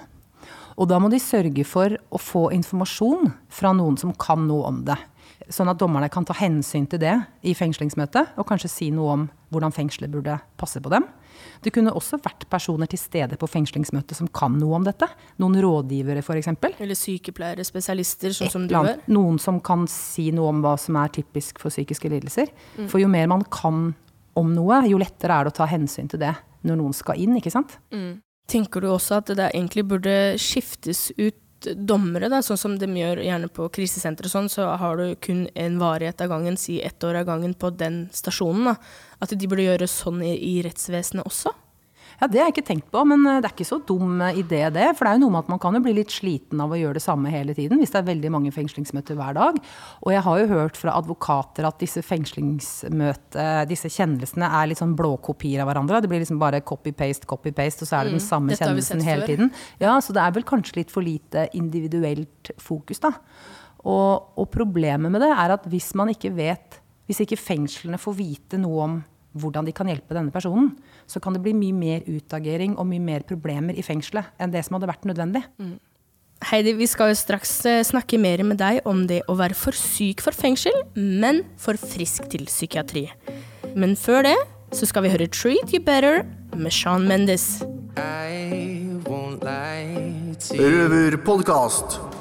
Og 0.77 0.91
da 0.91 0.99
må 1.01 1.09
de 1.09 1.21
sørge 1.23 1.65
for 1.65 1.95
å 2.13 2.21
få 2.21 2.49
informasjon 2.53 3.31
fra 3.53 3.73
noen 3.77 3.97
som 4.01 4.13
kan 4.13 4.45
noe 4.49 4.67
om 4.69 4.83
det. 4.85 4.99
Sånn 5.53 5.71
at 5.71 5.79
dommerne 5.79 6.09
kan 6.11 6.25
ta 6.27 6.35
hensyn 6.35 6.89
til 6.91 6.99
det 7.03 7.15
i 7.47 7.53
fengslingsmøtet, 7.55 8.35
og 8.35 8.49
kanskje 8.49 8.71
si 8.73 8.89
noe 8.95 9.13
om 9.13 9.27
hvordan 9.55 9.75
fengselet 9.75 10.11
burde 10.11 10.41
passe 10.59 10.81
på 10.83 10.91
dem. 10.91 11.07
Det 11.63 11.71
kunne 11.75 11.93
også 11.95 12.19
vært 12.25 12.47
personer 12.51 12.91
til 12.91 12.99
stede 12.99 13.39
på 13.39 13.49
fengslingsmøtet 13.51 14.19
som 14.19 14.29
kan 14.35 14.57
noe 14.59 14.81
om 14.81 14.87
dette. 14.87 15.07
Noen 15.43 15.59
rådgivere, 15.63 16.25
f.eks. 16.25 16.51
Eller 16.83 16.99
sykepleiere, 16.99 17.67
spesialister, 17.67 18.35
sånn 18.35 18.53
som 18.53 18.67
du 18.67 18.75
er. 18.75 18.91
gjør? 18.91 19.01
Noen 19.15 19.39
som 19.43 19.61
kan 19.65 19.87
si 19.91 20.29
noe 20.35 20.51
om 20.51 20.65
hva 20.65 20.75
som 20.81 20.99
er 20.99 21.15
typisk 21.15 21.63
for 21.63 21.75
psykiske 21.75 22.11
lidelser. 22.13 22.51
Mm. 22.77 22.91
For 22.91 23.03
jo 23.03 23.11
mer 23.13 23.31
man 23.31 23.47
kan 23.53 23.91
om 24.37 24.53
noe, 24.53 24.83
jo 24.91 25.01
lettere 25.01 25.39
er 25.39 25.47
det 25.47 25.55
å 25.55 25.59
ta 25.63 25.71
hensyn 25.71 26.11
til 26.13 26.21
det 26.21 26.35
når 26.67 26.81
noen 26.81 26.97
skal 26.97 27.21
inn, 27.23 27.39
ikke 27.39 27.55
sant? 27.55 27.79
Mm. 27.95 28.19
Tenker 28.51 28.83
du 28.83 28.91
også 28.93 29.21
at 29.21 29.31
det 29.39 29.49
egentlig 29.49 29.87
burde 29.89 30.15
skiftes 30.43 31.09
ut 31.19 31.39
dommere, 31.65 32.29
da, 32.33 32.43
sånn 32.45 32.61
som 32.61 32.75
de 32.79 32.89
gjør 32.99 33.23
gjerne 33.25 33.49
på 33.53 33.69
krisesenter 33.75 34.29
og 34.29 34.33
sånn, 34.33 34.49
så 34.53 34.69
har 34.81 35.01
du 35.01 35.15
kun 35.23 35.47
en 35.55 35.79
varighet 35.81 36.21
av 36.21 36.33
gangen, 36.35 36.59
si 36.61 36.81
ett 36.85 37.05
år 37.05 37.23
av 37.23 37.29
gangen 37.31 37.55
på 37.55 37.71
den 37.75 38.07
stasjonen, 38.13 38.73
da. 38.73 38.77
At 39.25 39.33
de 39.33 39.49
burde 39.49 39.65
gjøre 39.65 39.89
sånn 39.89 40.21
i, 40.27 40.35
i 40.37 40.55
rettsvesenet 40.67 41.27
også? 41.27 41.55
Ja, 42.21 42.27
Det 42.27 42.41
har 42.41 42.49
jeg 42.49 42.57
ikke 42.57 42.69
tenkt 42.71 42.91
på, 42.91 43.03
men 43.05 43.27
eh, 43.29 43.39
det 43.45 43.51
er 43.51 43.55
ikke 43.55 43.69
så 43.69 43.79
dum 43.87 44.21
eh, 44.25 44.41
idé 44.41 44.63
det. 44.73 44.89
For 44.97 45.05
det 45.07 45.13
er 45.13 45.19
jo 45.19 45.25
noe 45.27 45.35
med 45.37 45.45
at 45.45 45.51
man 45.53 45.61
kan 45.63 45.77
jo 45.77 45.83
bli 45.85 45.95
litt 45.99 46.15
sliten 46.15 46.63
av 46.65 46.73
å 46.73 46.79
gjøre 46.81 46.97
det 46.99 47.05
samme 47.05 47.31
hele 47.33 47.55
tiden, 47.57 47.79
hvis 47.83 47.93
det 47.95 48.01
er 48.01 48.09
veldig 48.09 48.33
mange 48.35 48.53
fengslingsmøter 48.57 49.19
hver 49.19 49.37
dag. 49.37 49.61
Og 50.03 50.13
jeg 50.15 50.25
har 50.27 50.41
jo 50.41 50.49
hørt 50.55 50.81
fra 50.81 50.97
advokater 50.99 51.69
at 51.69 51.79
disse 51.83 52.03
fengslingsmøte, 52.07 53.47
disse 53.71 53.91
kjennelsene 53.93 54.49
er 54.49 54.71
litt 54.71 54.81
sånn 54.81 54.97
blåkopier 54.99 55.63
av 55.63 55.71
hverandre. 55.71 56.01
Det 56.03 56.11
blir 56.11 56.23
liksom 56.25 56.41
bare 56.43 56.63
copy-paste, 56.67 57.29
copy-paste, 57.31 57.85
og 57.85 57.91
så 57.91 58.01
er 58.01 58.09
det 58.09 58.17
Mm, 58.17 58.19
den 58.19 58.29
samme 58.29 58.53
mm, 58.55 58.59
kjennelsen 58.61 59.03
hele 59.05 59.27
tiden. 59.27 59.53
Ja, 59.83 59.99
så 60.01 60.15
det 60.17 60.23
er 60.23 60.33
vel 60.33 60.47
kanskje 60.47 60.79
litt 60.81 60.93
for 60.95 61.05
lite 61.05 61.49
individuelt 61.59 62.51
fokus, 62.63 63.01
da. 63.03 63.13
Og, 63.85 64.33
og 64.39 64.49
problemet 64.51 65.13
med 65.13 65.21
det 65.23 65.31
er 65.31 65.53
at 65.55 65.67
hvis 65.71 65.93
man 65.95 66.11
ikke 66.11 66.33
vet 66.35 66.81
Hvis 67.07 67.21
ikke 67.23 67.37
fengslene 67.39 68.01
får 68.03 68.15
vite 68.19 68.59
noe 68.59 68.79
om 68.83 68.95
hvordan 69.41 69.67
de 69.67 69.75
kan 69.77 69.89
hjelpe 69.91 70.17
denne 70.17 70.35
personen, 70.35 70.73
så 71.07 71.21
kan 71.23 71.37
det 71.37 71.43
bli 71.45 71.55
mye 71.57 71.77
mer 71.77 72.07
utagering 72.09 72.77
og 72.77 72.89
mye 72.91 73.03
mer 73.03 73.27
problemer 73.29 73.77
i 73.77 73.85
fengselet 73.87 74.33
enn 74.41 74.55
det 74.55 74.65
som 74.67 74.79
hadde 74.79 74.91
vært 74.91 75.07
nødvendig. 75.09 75.45
Heidi, 76.51 76.75
vi 76.77 76.87
skal 76.87 77.11
jo 77.13 77.17
straks 77.17 77.53
eh, 77.67 77.83
snakke 77.87 78.19
mer 78.21 78.43
med 78.45 78.61
deg 78.61 78.83
om 78.89 79.07
det 79.09 79.23
å 79.29 79.39
være 79.39 79.57
for 79.57 79.77
syk 79.77 80.21
for 80.25 80.37
fengsel, 80.37 80.75
men 80.95 81.43
for 81.57 81.81
frisk 81.81 82.29
til 82.33 82.45
psykiatri. 82.49 83.07
Men 83.77 83.97
før 83.97 84.29
det 84.29 84.37
så 84.77 84.89
skal 84.89 85.07
vi 85.07 85.15
høre 85.15 85.29
'Treat 85.29 85.73
You 85.73 85.81
Better' 85.81 86.27
med 86.57 86.71
Sean 86.71 87.09
Mendes. 87.09 87.63
Røverpodkast. 90.53 92.16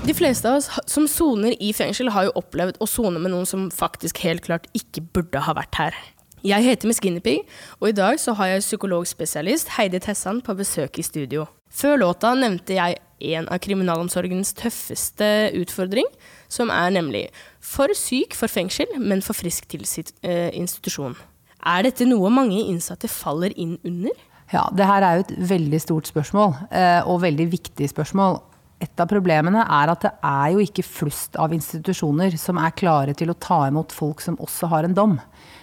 De 0.00 0.14
fleste 0.16 0.48
av 0.48 0.56
oss 0.56 0.68
som 0.88 1.04
soner 1.08 1.52
i 1.60 1.74
fengsel, 1.76 2.08
har 2.14 2.24
jo 2.26 2.38
opplevd 2.40 2.78
å 2.80 2.86
sone 2.88 3.20
med 3.20 3.34
noen 3.34 3.44
som 3.48 3.66
faktisk 3.74 4.22
helt 4.24 4.46
klart 4.46 4.64
ikke 4.72 5.02
burde 5.12 5.42
ha 5.44 5.52
vært 5.58 5.76
her. 5.76 5.98
Jeg 6.40 6.64
heter 6.64 6.88
Miss 6.88 7.02
Guinevere, 7.04 7.44
og 7.82 7.90
i 7.90 7.96
dag 7.98 8.16
så 8.16 8.32
har 8.38 8.48
jeg 8.48 8.64
psykologspesialist 8.64 9.74
Heidi 9.76 10.00
Tessan 10.00 10.40
på 10.40 10.56
besøk 10.56 10.96
i 10.96 11.04
studio. 11.04 11.44
Før 11.68 12.00
låta 12.00 12.32
nevnte 12.32 12.78
jeg 12.78 12.96
en 13.36 13.50
av 13.52 13.60
kriminalomsorgens 13.60 14.54
tøffeste 14.56 15.28
utfordring, 15.60 16.08
som 16.48 16.72
er 16.72 16.96
nemlig 16.96 17.26
for 17.60 17.92
syk 17.92 18.32
for 18.38 18.48
fengsel, 18.48 18.96
men 18.96 19.20
for 19.20 19.36
frisk 19.36 19.68
til 19.68 19.84
sitt 19.84 20.14
eh, 20.24 20.48
institusjon. 20.56 21.18
Er 21.60 21.84
dette 21.84 22.08
noe 22.08 22.32
mange 22.32 22.56
innsatte 22.64 23.10
faller 23.12 23.52
inn 23.52 23.76
under? 23.84 24.16
Ja, 24.50 24.64
det 24.74 24.88
her 24.88 25.04
er 25.04 25.20
jo 25.20 25.28
et 25.28 25.36
veldig 25.52 25.84
stort 25.84 26.08
spørsmål, 26.08 26.56
eh, 26.72 27.02
og 27.04 27.20
veldig 27.22 27.50
viktig 27.52 27.92
spørsmål. 27.92 28.40
Et 28.80 29.02
av 29.02 29.08
problemene 29.10 29.60
er 29.60 29.92
at 29.92 30.06
det 30.06 30.12
er 30.24 30.54
jo 30.54 30.62
ikke 30.64 30.86
flust 30.86 31.36
av 31.40 31.52
institusjoner 31.52 32.36
som 32.40 32.58
er 32.62 32.72
klare 32.72 33.14
til 33.16 33.32
å 33.32 33.36
ta 33.36 33.66
imot 33.68 33.92
folk 33.92 34.22
som 34.24 34.38
også 34.40 34.70
har 34.72 34.88
en 34.88 34.96
dom. 34.96 35.18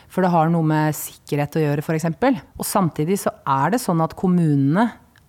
For 0.08 0.24
det 0.24 0.32
har 0.32 0.52
noe 0.54 0.66
med 0.66 0.96
sikkerhet 0.96 1.58
å 1.58 1.64
gjøre, 1.64 1.84
f.eks. 1.84 2.08
Og 2.58 2.66
samtidig 2.66 3.18
så 3.24 3.34
er 3.42 3.74
det 3.74 3.82
sånn 3.84 4.04
at 4.06 4.16
kommunene 4.18 4.86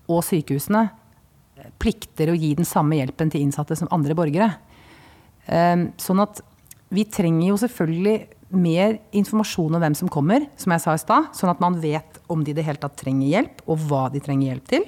og 0.08 0.20
sykehusene 0.26 0.84
plikter 1.80 2.30
å 2.30 2.36
gi 2.38 2.52
den 2.58 2.68
samme 2.68 3.00
hjelpen 3.00 3.32
til 3.32 3.44
innsatte 3.44 3.76
som 3.78 3.90
andre 3.94 4.16
borgere. 4.18 4.52
Ehm, 5.48 5.90
Sånn 6.00 6.22
at 6.22 6.42
vi 6.94 7.04
trenger 7.04 7.50
jo 7.50 7.58
selvfølgelig 7.60 8.18
mer 8.48 8.96
informasjon 9.16 9.76
om 9.76 9.82
hvem 9.82 9.96
som 9.96 10.08
kommer, 10.08 10.46
som 10.56 10.72
jeg 10.72 10.84
sa 10.84 10.94
i 10.94 11.02
stad, 11.02 11.32
sånn 11.36 11.52
at 11.52 11.60
man 11.60 11.76
vet 11.82 12.20
om 12.32 12.44
de 12.44 12.54
i 12.54 12.56
det 12.56 12.64
hele 12.64 12.80
tatt 12.80 12.96
trenger 12.96 13.28
hjelp, 13.28 13.60
og 13.68 13.82
hva 13.88 14.06
de 14.12 14.22
trenger 14.24 14.54
hjelp 14.54 14.70
til. 14.70 14.86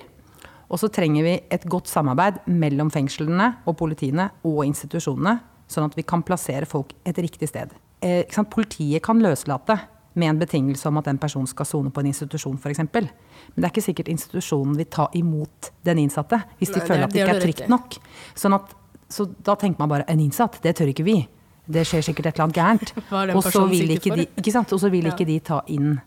Og 0.70 0.78
så 0.78 0.88
trenger 0.92 1.24
vi 1.26 1.32
et 1.50 1.64
godt 1.66 1.88
samarbeid 1.90 2.40
mellom 2.46 2.90
fengslene 2.94 3.56
og 3.66 3.76
politiene 3.80 4.28
og 4.46 4.60
institusjonene, 4.68 5.40
sånn 5.70 5.88
at 5.88 5.96
vi 5.98 6.02
kan 6.06 6.22
plassere 6.26 6.66
folk 6.66 6.92
et 7.06 7.18
riktig 7.18 7.48
sted. 7.50 7.72
Eh? 8.02 8.24
Politiet 8.50 9.02
kan 9.02 9.18
løslate 9.22 9.76
med 10.14 10.28
en 10.28 10.38
betingelse 10.40 10.86
om 10.90 10.96
at 10.98 11.06
den 11.06 11.18
personen 11.22 11.46
skal 11.46 11.66
sone 11.66 11.90
på 11.94 12.00
en 12.02 12.06
institusjon 12.10 12.56
f.eks. 12.58 12.78
Men 12.78 13.10
det 13.56 13.64
er 13.66 13.70
ikke 13.70 13.84
sikkert 13.84 14.08
institusjonen 14.10 14.76
vil 14.78 14.88
ta 14.90 15.08
imot 15.14 15.70
den 15.86 15.98
innsatte 16.02 16.40
hvis 16.58 16.72
de 16.74 16.80
Nei, 16.80 16.86
føler 16.86 17.00
er- 17.00 17.04
at 17.04 17.12
det 17.14 17.20
ikke 17.22 17.36
er 17.36 17.44
trygt 17.44 17.68
nok. 17.70 17.98
Sånn 18.34 18.54
at, 18.54 18.74
så 19.10 19.26
da 19.42 19.54
tenker 19.58 19.78
man 19.82 19.88
bare 19.92 20.04
en 20.10 20.20
innsatt, 20.22 20.60
det 20.62 20.76
tør 20.78 20.90
ikke 20.94 21.04
vi. 21.06 21.18
Det 21.70 21.84
skjer 21.86 22.02
sikkert 22.02 22.26
et 22.26 22.34
eller 22.38 22.48
annet 22.48 22.58
gærent. 22.58 22.92
Og 23.36 23.42
så 23.46 23.66
vil 23.70 23.90
ikke 23.94 24.14
de, 24.16 24.26
ikke? 24.26 24.90
Vil 24.90 25.04
Ja. 25.06 25.12
ikke 25.14 25.26
de 25.26 25.38
ta 25.40 25.60
inn 25.70 26.00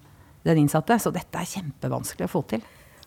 den 0.44 0.58
innsatte. 0.58 1.00
Så 1.00 1.12
dette 1.16 1.40
er 1.40 1.48
kjempevanskelig 1.48 2.28
å 2.28 2.32
få 2.32 2.42
til. 2.48 2.64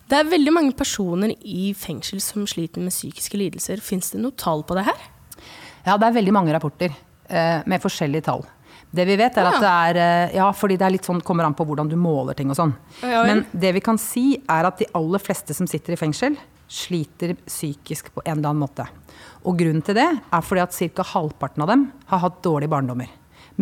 Det 0.06 0.18
er 0.20 0.28
veldig 0.30 0.52
mange 0.54 0.74
personer 0.78 1.32
i 1.42 1.72
fengsel 1.74 2.20
som 2.22 2.44
sliter 2.46 2.82
med 2.82 2.94
psykiske 2.94 3.38
lidelser. 3.40 3.80
Fins 3.82 4.12
det 4.12 4.20
noe 4.22 4.36
tall 4.38 4.62
på 4.66 4.76
det 4.78 4.84
her? 4.86 5.06
Ja, 5.86 5.96
det 5.98 6.06
er 6.06 6.14
veldig 6.14 6.34
mange 6.34 6.54
rapporter 6.54 6.92
eh, 6.92 7.64
med 7.66 7.82
forskjellige 7.82 8.28
tall. 8.28 8.44
Det 8.96 9.02
vi 9.08 9.16
vet 9.18 9.34
er 9.36 9.48
at 9.48 9.58
det 9.60 9.70
er 9.70 9.98
eh, 10.00 10.36
Ja, 10.38 10.46
fordi 10.54 10.76
det 10.78 10.86
er 10.86 10.98
sånn, 11.02 11.22
kommer 11.26 11.46
an 11.46 11.56
på 11.58 11.66
hvordan 11.66 11.90
du 11.90 11.96
måler 11.98 12.38
ting 12.38 12.52
og 12.54 12.58
sånn. 12.58 12.74
Men 13.02 13.44
det 13.50 13.72
vi 13.76 13.82
kan 13.82 13.98
si, 13.98 14.36
er 14.38 14.68
at 14.68 14.78
de 14.78 14.88
aller 14.94 15.22
fleste 15.22 15.56
som 15.58 15.66
sitter 15.70 15.96
i 15.96 16.00
fengsel, 16.00 16.38
sliter 16.70 17.34
psykisk 17.46 18.12
på 18.14 18.22
en 18.24 18.38
eller 18.38 18.52
annen 18.52 18.62
måte. 18.62 18.86
Og 19.46 19.58
grunnen 19.58 19.82
til 19.86 19.98
det 19.98 20.06
er 20.06 20.46
fordi 20.46 20.62
at 20.62 20.78
ca. 20.96 21.06
halvparten 21.14 21.62
av 21.62 21.70
dem 21.70 21.86
har 22.10 22.22
hatt 22.22 22.40
dårlige 22.46 22.72
barndommer. 22.72 23.10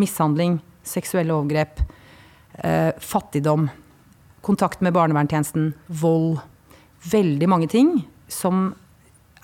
Mishandling, 0.00 0.58
seksuelle 0.84 1.32
overgrep, 1.32 1.80
eh, 2.60 2.92
fattigdom, 3.00 3.68
kontakt 4.44 4.82
med 4.84 4.94
barnevernstjenesten, 4.96 5.72
vold. 5.88 6.38
Veldig 7.10 7.48
mange 7.50 7.68
ting 7.72 7.98
som 8.32 8.72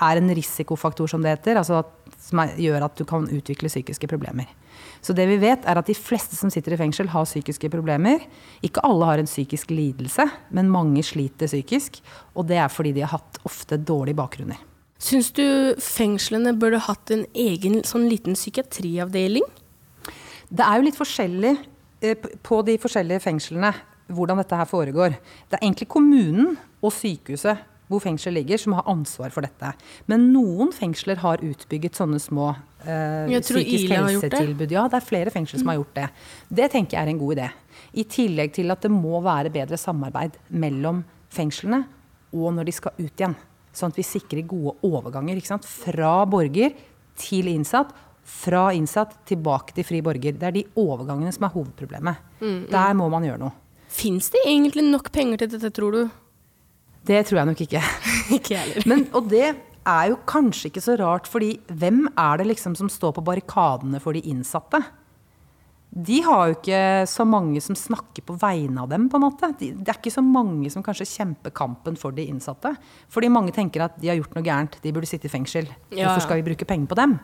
er 0.00 0.20
en 0.20 0.32
risikofaktor, 0.32 1.10
som 1.10 1.22
det 1.24 1.34
heter. 1.34 1.58
Altså 1.60 1.82
at, 1.82 1.92
som 2.20 2.40
er, 2.44 2.54
gjør 2.60 2.86
at 2.86 2.96
du 2.96 3.04
kan 3.08 3.28
utvikle 3.28 3.70
psykiske 3.70 4.08
problemer. 4.10 4.48
Så 5.04 5.14
det 5.16 5.26
vi 5.30 5.38
vet, 5.40 5.64
er 5.68 5.80
at 5.80 5.88
de 5.88 5.96
fleste 5.96 6.36
som 6.36 6.52
sitter 6.52 6.74
i 6.76 6.80
fengsel, 6.80 7.10
har 7.12 7.28
psykiske 7.28 7.70
problemer. 7.72 8.24
Ikke 8.64 8.84
alle 8.86 9.08
har 9.08 9.20
en 9.20 9.28
psykisk 9.28 9.72
lidelse, 9.72 10.26
men 10.56 10.72
mange 10.72 11.04
sliter 11.06 11.48
psykisk. 11.48 12.00
Og 12.34 12.48
det 12.48 12.60
er 12.60 12.72
fordi 12.72 12.94
de 12.96 13.04
har 13.04 13.14
hatt 13.16 13.40
ofte 13.48 13.80
dårlige 13.80 14.20
bakgrunner. 14.20 14.60
Syns 15.00 15.30
du 15.32 15.72
fengslene 15.80 16.52
burde 16.60 16.82
hatt 16.84 17.12
en 17.14 17.24
egen 17.32 17.80
sånn 17.88 18.04
liten 18.10 18.36
psykiatriavdeling? 18.36 19.46
Det 20.50 20.66
er 20.66 20.76
jo 20.76 20.84
litt 20.84 20.98
forskjellig 20.98 21.54
eh, 22.04 22.28
på 22.44 22.58
de 22.66 22.74
forskjellige 22.82 23.22
fengslene 23.24 23.70
hvordan 24.14 24.40
dette 24.42 24.58
her 24.58 24.68
foregår. 24.68 25.16
Det 25.48 25.58
er 25.58 25.64
egentlig 25.64 25.88
kommunen 25.90 26.56
og 26.80 26.94
sykehuset 26.94 27.66
hvor 27.90 28.02
fengselet 28.04 28.38
ligger, 28.38 28.60
som 28.62 28.76
har 28.78 28.86
ansvar 28.86 29.32
for 29.34 29.42
dette. 29.42 29.72
Men 30.06 30.28
noen 30.30 30.70
fengsler 30.74 31.18
har 31.24 31.42
utbygget 31.42 31.98
sånne 31.98 32.20
små 32.22 32.52
eh, 32.86 33.32
psykisk 33.42 33.90
helsetilbud. 33.90 34.68
det. 34.68 34.76
Ja, 34.76 34.84
det 34.86 35.00
er 35.00 35.08
flere 35.08 35.32
fengsler 35.34 35.58
som 35.58 35.72
har 35.72 35.80
gjort 35.80 35.96
det. 35.98 36.04
Det 36.60 36.68
tenker 36.70 36.96
jeg 36.96 37.02
er 37.02 37.10
en 37.10 37.22
god 37.22 37.34
idé. 37.34 37.48
I 37.98 38.04
tillegg 38.06 38.54
til 38.54 38.70
at 38.70 38.86
det 38.86 38.92
må 38.94 39.18
være 39.24 39.50
bedre 39.50 39.78
samarbeid 39.80 40.38
mellom 40.54 41.02
fengslene 41.34 41.82
og 42.30 42.52
når 42.54 42.68
de 42.68 42.76
skal 42.76 42.94
ut 43.00 43.10
igjen. 43.10 43.34
Sånn 43.74 43.92
at 43.92 43.98
vi 43.98 44.06
sikrer 44.06 44.46
gode 44.50 44.76
overganger. 44.86 45.40
Fra 45.66 46.14
borger 46.30 46.74
til 47.18 47.50
innsatt. 47.50 47.90
Fra 48.30 48.68
innsatt 48.76 49.16
tilbake 49.26 49.74
til 49.74 49.86
fri 49.86 49.98
borger. 50.04 50.38
Det 50.38 50.46
er 50.46 50.56
de 50.60 50.64
overgangene 50.78 51.32
som 51.34 51.46
er 51.46 51.54
hovedproblemet. 51.56 52.22
Mm, 52.38 52.46
mm. 52.46 52.62
Der 52.70 52.94
må 52.98 53.10
man 53.10 53.26
gjøre 53.26 53.42
noe. 53.42 53.56
Fins 53.90 54.30
det 54.30 54.44
egentlig 54.46 54.86
nok 54.86 55.10
penger 55.14 55.42
til 55.42 55.50
dette, 55.56 55.72
tror 55.74 55.96
du? 55.96 56.04
Det 57.06 57.24
tror 57.26 57.40
jeg 57.40 57.50
nok 57.50 57.64
ikke. 57.66 57.82
ikke 58.38 58.60
heller. 58.60 58.86
Men, 58.88 59.04
og 59.16 59.26
det 59.32 59.48
er 59.50 60.12
jo 60.12 60.20
kanskje 60.28 60.70
ikke 60.70 60.84
så 60.84 60.96
rart, 61.00 61.28
fordi 61.30 61.56
hvem 61.66 62.06
er 62.12 62.40
det 62.40 62.50
liksom 62.52 62.76
som 62.78 62.90
står 62.92 63.16
på 63.16 63.26
barrikadene 63.26 64.00
for 64.02 64.16
de 64.16 64.22
innsatte? 64.30 64.82
De 65.90 66.20
har 66.22 66.44
jo 66.46 66.54
ikke 66.54 66.80
så 67.10 67.24
mange 67.26 67.58
som 67.64 67.74
snakker 67.74 68.22
på 68.22 68.36
vegne 68.38 68.78
av 68.84 68.92
dem, 68.92 69.08
på 69.10 69.18
en 69.18 69.24
måte. 69.24 69.48
De, 69.58 69.72
det 69.74 69.90
er 69.90 69.98
ikke 69.98 70.12
så 70.14 70.22
mange 70.22 70.70
som 70.70 70.84
kanskje 70.86 71.08
kjemper 71.16 71.50
kampen 71.50 71.96
for 71.98 72.14
de 72.14 72.28
innsatte. 72.30 72.70
Fordi 73.10 73.30
mange 73.32 73.50
tenker 73.56 73.82
at 73.88 73.96
de 73.98 74.12
har 74.12 74.20
gjort 74.20 74.36
noe 74.38 74.46
gærent, 74.46 74.78
de 74.84 74.92
burde 74.94 75.10
sitte 75.10 75.26
i 75.26 75.32
fengsel. 75.32 75.66
Ja, 75.90 76.12
Hvorfor 76.12 76.28
skal 76.28 76.38
vi 76.38 76.46
bruke 76.52 76.68
penger 76.68 76.92
på 76.92 77.00
dem? 77.00 77.16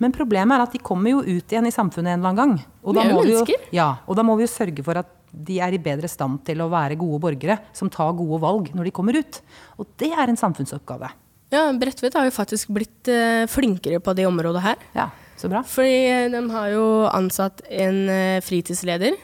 Men 0.00 0.16
problemet 0.16 0.56
er 0.56 0.64
at 0.64 0.72
de 0.72 0.80
kommer 0.80 1.12
jo 1.12 1.20
ut 1.26 1.52
igjen 1.52 1.68
i 1.68 1.74
samfunnet 1.74 2.14
en 2.14 2.22
eller 2.22 2.32
annen 2.32 2.40
gang. 2.40 2.80
Og 2.86 2.96
da, 2.96 3.04
må 3.12 3.20
vi 3.26 3.36
jo, 3.36 3.44
ja, 3.76 3.90
og 4.08 4.16
da 4.16 4.24
må 4.24 4.38
vi 4.40 4.48
jo 4.48 4.54
sørge 4.54 4.86
for 4.86 5.02
at 5.02 5.12
de 5.36 5.58
er 5.60 5.76
i 5.76 5.82
bedre 5.82 6.08
stand 6.08 6.40
til 6.46 6.62
å 6.64 6.70
være 6.72 6.98
gode 6.98 7.20
borgere 7.26 7.58
som 7.76 7.90
tar 7.92 8.14
gode 8.16 8.40
valg 8.42 8.72
når 8.76 8.88
de 8.88 8.94
kommer 8.96 9.18
ut. 9.20 9.40
Og 9.76 9.88
det 10.00 10.10
er 10.14 10.32
en 10.32 10.40
samfunnsoppgave. 10.40 11.12
Ja, 11.54 11.68
Bredtvet 11.78 12.16
har 12.18 12.26
jo 12.26 12.34
faktisk 12.34 12.72
blitt 12.74 13.10
eh, 13.12 13.44
flinkere 13.50 14.00
på 14.02 14.16
det 14.18 14.26
området 14.26 14.64
her. 14.64 14.80
Ja, 14.96 15.10
så 15.38 15.50
bra. 15.52 15.62
Fordi 15.68 15.98
eh, 16.08 16.26
de 16.32 16.42
har 16.50 16.72
jo 16.72 16.86
ansatt 17.12 17.62
en 17.68 18.00
eh, 18.10 18.40
fritidsleder. 18.42 19.14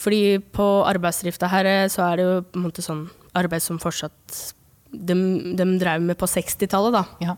Fordi 0.00 0.40
på 0.52 0.66
arbeidsdrifta 0.90 1.48
her 1.48 1.70
så 1.92 2.02
er 2.08 2.18
det 2.18 2.26
jo 2.26 2.36
på 2.50 2.58
en 2.58 2.66
måte 2.66 2.84
sånn 2.84 3.06
arbeid 3.38 3.62
som 3.62 3.78
fortsatt 3.82 4.38
de, 4.94 5.14
de 5.56 5.66
drev 5.78 6.02
med 6.02 6.18
på 6.18 6.28
60-tallet, 6.28 6.94
da. 6.94 7.04
Ja. 7.22 7.36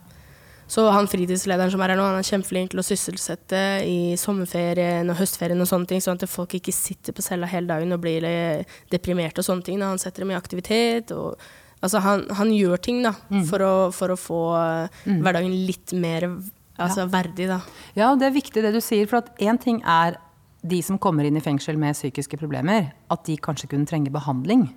Så 0.68 0.82
han 0.90 1.06
fritidslederen 1.06 1.70
som 1.70 1.80
er 1.84 1.92
her 1.94 1.96
nå, 2.00 2.02
han 2.10 2.18
er 2.18 2.26
kjempeflink 2.26 2.72
til 2.72 2.80
å 2.82 2.86
sysselsette 2.86 3.60
i 3.86 4.16
sommerferien 4.18 5.08
og 5.12 5.16
høstferien 5.20 5.60
og 5.62 5.68
sånne 5.70 5.86
ting, 5.92 6.00
sånn 6.02 6.18
at 6.18 6.28
folk 6.28 6.56
ikke 6.58 6.74
sitter 6.74 7.14
på 7.14 7.22
cella 7.22 7.46
hele 7.46 7.68
dagen 7.70 7.92
og 7.94 8.00
blir 8.02 8.24
eh, 8.26 8.64
deprimerte 8.90 9.38
og 9.44 9.46
sånne 9.46 9.62
ting. 9.68 9.78
Da. 9.78 9.92
Han 9.94 10.02
setter 10.02 10.24
dem 10.26 10.34
i 10.34 10.40
aktivitet 10.40 11.14
og 11.16 11.36
Altså, 11.84 12.00
han, 12.00 12.22
han 12.32 12.48
gjør 12.50 12.78
ting, 12.80 13.02
da, 13.04 13.10
Mm. 13.30 13.42
for, 13.46 13.58
å, 13.62 13.72
for 13.92 14.08
å 14.08 14.16
få 14.16 14.38
eh, 14.56 14.88
Mm. 15.06 15.18
hverdagen 15.22 15.52
litt 15.68 15.92
mer 15.92 16.22
altså, 16.80 17.02
Ja. 17.04 17.06
verdig, 17.06 17.46
da. 17.50 17.58
Ja, 17.94 18.08
og 18.12 18.18
det 18.18 18.26
er 18.30 18.34
viktig 18.40 18.62
det 18.64 18.72
du 18.72 18.80
sier, 18.80 19.06
for 19.06 19.18
at 19.18 19.28
én 19.38 19.60
ting 19.60 19.82
er 19.84 20.16
de 20.66 20.80
som 20.82 20.98
kommer 20.98 21.26
inn 21.28 21.36
i 21.36 21.40
fengsel 21.44 21.76
med 21.76 21.94
psykiske 21.94 22.38
problemer, 22.40 22.92
at 23.12 23.24
de 23.28 23.36
kanskje 23.36 23.68
kunne 23.68 23.86
trenge 23.86 24.10
behandling. 24.10 24.70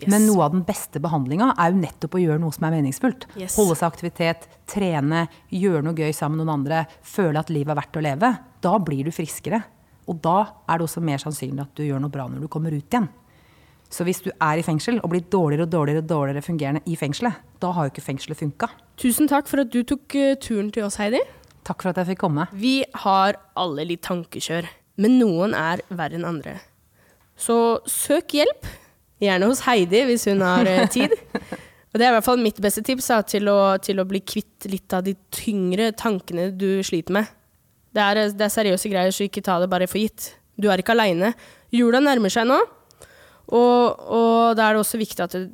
Yes. 0.00 0.08
Men 0.12 0.26
noe 0.28 0.44
av 0.46 0.54
den 0.54 0.64
beste 0.66 1.00
behandlinga 1.02 1.52
er 1.54 1.72
jo 1.72 1.80
nettopp 1.80 2.16
å 2.18 2.22
gjøre 2.22 2.42
noe 2.42 2.54
som 2.54 2.66
er 2.68 2.76
meningsfullt. 2.76 3.28
Yes. 3.38 3.56
Holde 3.56 3.78
seg 3.78 3.88
aktivitet, 3.88 4.48
trene, 4.68 5.26
gjøre 5.52 5.84
noe 5.86 5.96
gøy 5.96 6.12
sammen 6.16 6.40
med 6.40 6.46
noen 6.46 6.60
andre, 6.60 6.84
føle 7.06 7.40
at 7.40 7.52
livet 7.52 7.72
er 7.74 7.80
verdt 7.80 8.00
å 8.00 8.04
leve. 8.04 8.32
Da 8.64 8.74
blir 8.82 9.08
du 9.08 9.14
friskere. 9.14 9.62
Og 10.06 10.18
da 10.22 10.38
er 10.68 10.78
det 10.78 10.86
også 10.86 11.02
mer 11.02 11.22
sannsynlig 11.22 11.64
at 11.64 11.78
du 11.78 11.86
gjør 11.86 12.02
noe 12.02 12.12
bra 12.12 12.28
når 12.30 12.44
du 12.44 12.50
kommer 12.52 12.74
ut 12.74 12.84
igjen. 12.84 13.08
Så 13.90 14.04
hvis 14.06 14.22
du 14.24 14.32
er 14.32 14.58
i 14.58 14.64
fengsel 14.66 14.98
og 14.98 15.12
blir 15.12 15.26
dårligere 15.30 15.66
og 15.66 15.72
dårligere, 15.72 16.02
og 16.02 16.10
dårligere 16.10 16.42
fungerende 16.42 16.82
i 16.90 16.96
fengselet, 16.98 17.42
da 17.62 17.70
har 17.74 17.86
jo 17.86 17.94
ikke 17.94 18.06
fengselet 18.06 18.38
funka. 18.40 18.68
Tusen 18.98 19.30
takk 19.30 19.50
for 19.50 19.62
at 19.62 19.70
du 19.72 19.82
tok 19.86 20.16
eh, 20.18 20.34
turen 20.42 20.72
til 20.74 20.86
oss, 20.86 20.98
Heidi. 21.00 21.22
Takk 21.66 21.82
for 21.82 21.92
at 21.92 22.00
jeg 22.02 22.12
fikk 22.12 22.22
komme. 22.24 22.48
Vi 22.54 22.80
har 23.06 23.38
alle 23.58 23.86
litt 23.86 24.04
tankekjør, 24.06 24.66
men 25.02 25.18
noen 25.20 25.54
er 25.58 25.82
verre 25.90 26.18
enn 26.18 26.26
andre. 26.26 26.58
Så 27.38 27.56
søk 27.90 28.34
hjelp, 28.38 28.66
gjerne 29.22 29.48
hos 29.50 29.62
Heidi 29.66 30.02
hvis 30.08 30.26
hun 30.30 30.44
har 30.44 30.68
eh, 30.68 30.84
tid. 30.92 31.14
Og 31.92 32.00
det 32.00 32.04
er 32.04 32.12
i 32.12 32.16
hvert 32.18 32.26
fall 32.26 32.42
mitt 32.42 32.58
beste 32.60 32.82
tips 32.84 33.08
da, 33.08 33.22
til, 33.24 33.48
å, 33.48 33.58
til 33.80 34.02
å 34.02 34.04
bli 34.08 34.20
kvitt 34.20 34.66
litt 34.68 34.92
av 34.92 35.06
de 35.06 35.14
tyngre 35.32 35.92
tankene 35.96 36.50
du 36.52 36.82
sliter 36.84 37.16
med. 37.16 37.30
Det 37.96 38.02
er, 38.04 38.20
det 38.36 38.44
er 38.44 38.52
seriøse 38.52 38.90
greier, 38.92 39.14
så 39.14 39.24
ikke 39.24 39.44
ta 39.44 39.56
det 39.62 39.70
bare 39.72 39.88
for 39.88 40.02
gitt. 40.02 40.34
Du 40.60 40.68
er 40.68 40.82
ikke 40.82 40.92
aleine. 40.92 41.32
Jula 41.72 42.02
nærmer 42.04 42.32
seg 42.32 42.44
nå, 42.48 42.58
og, 43.56 44.04
og 44.12 44.56
da 44.58 44.66
er 44.66 44.76
det 44.76 44.82
også 44.82 45.00
viktig 45.00 45.24
at 45.24 45.36
du, 45.38 45.48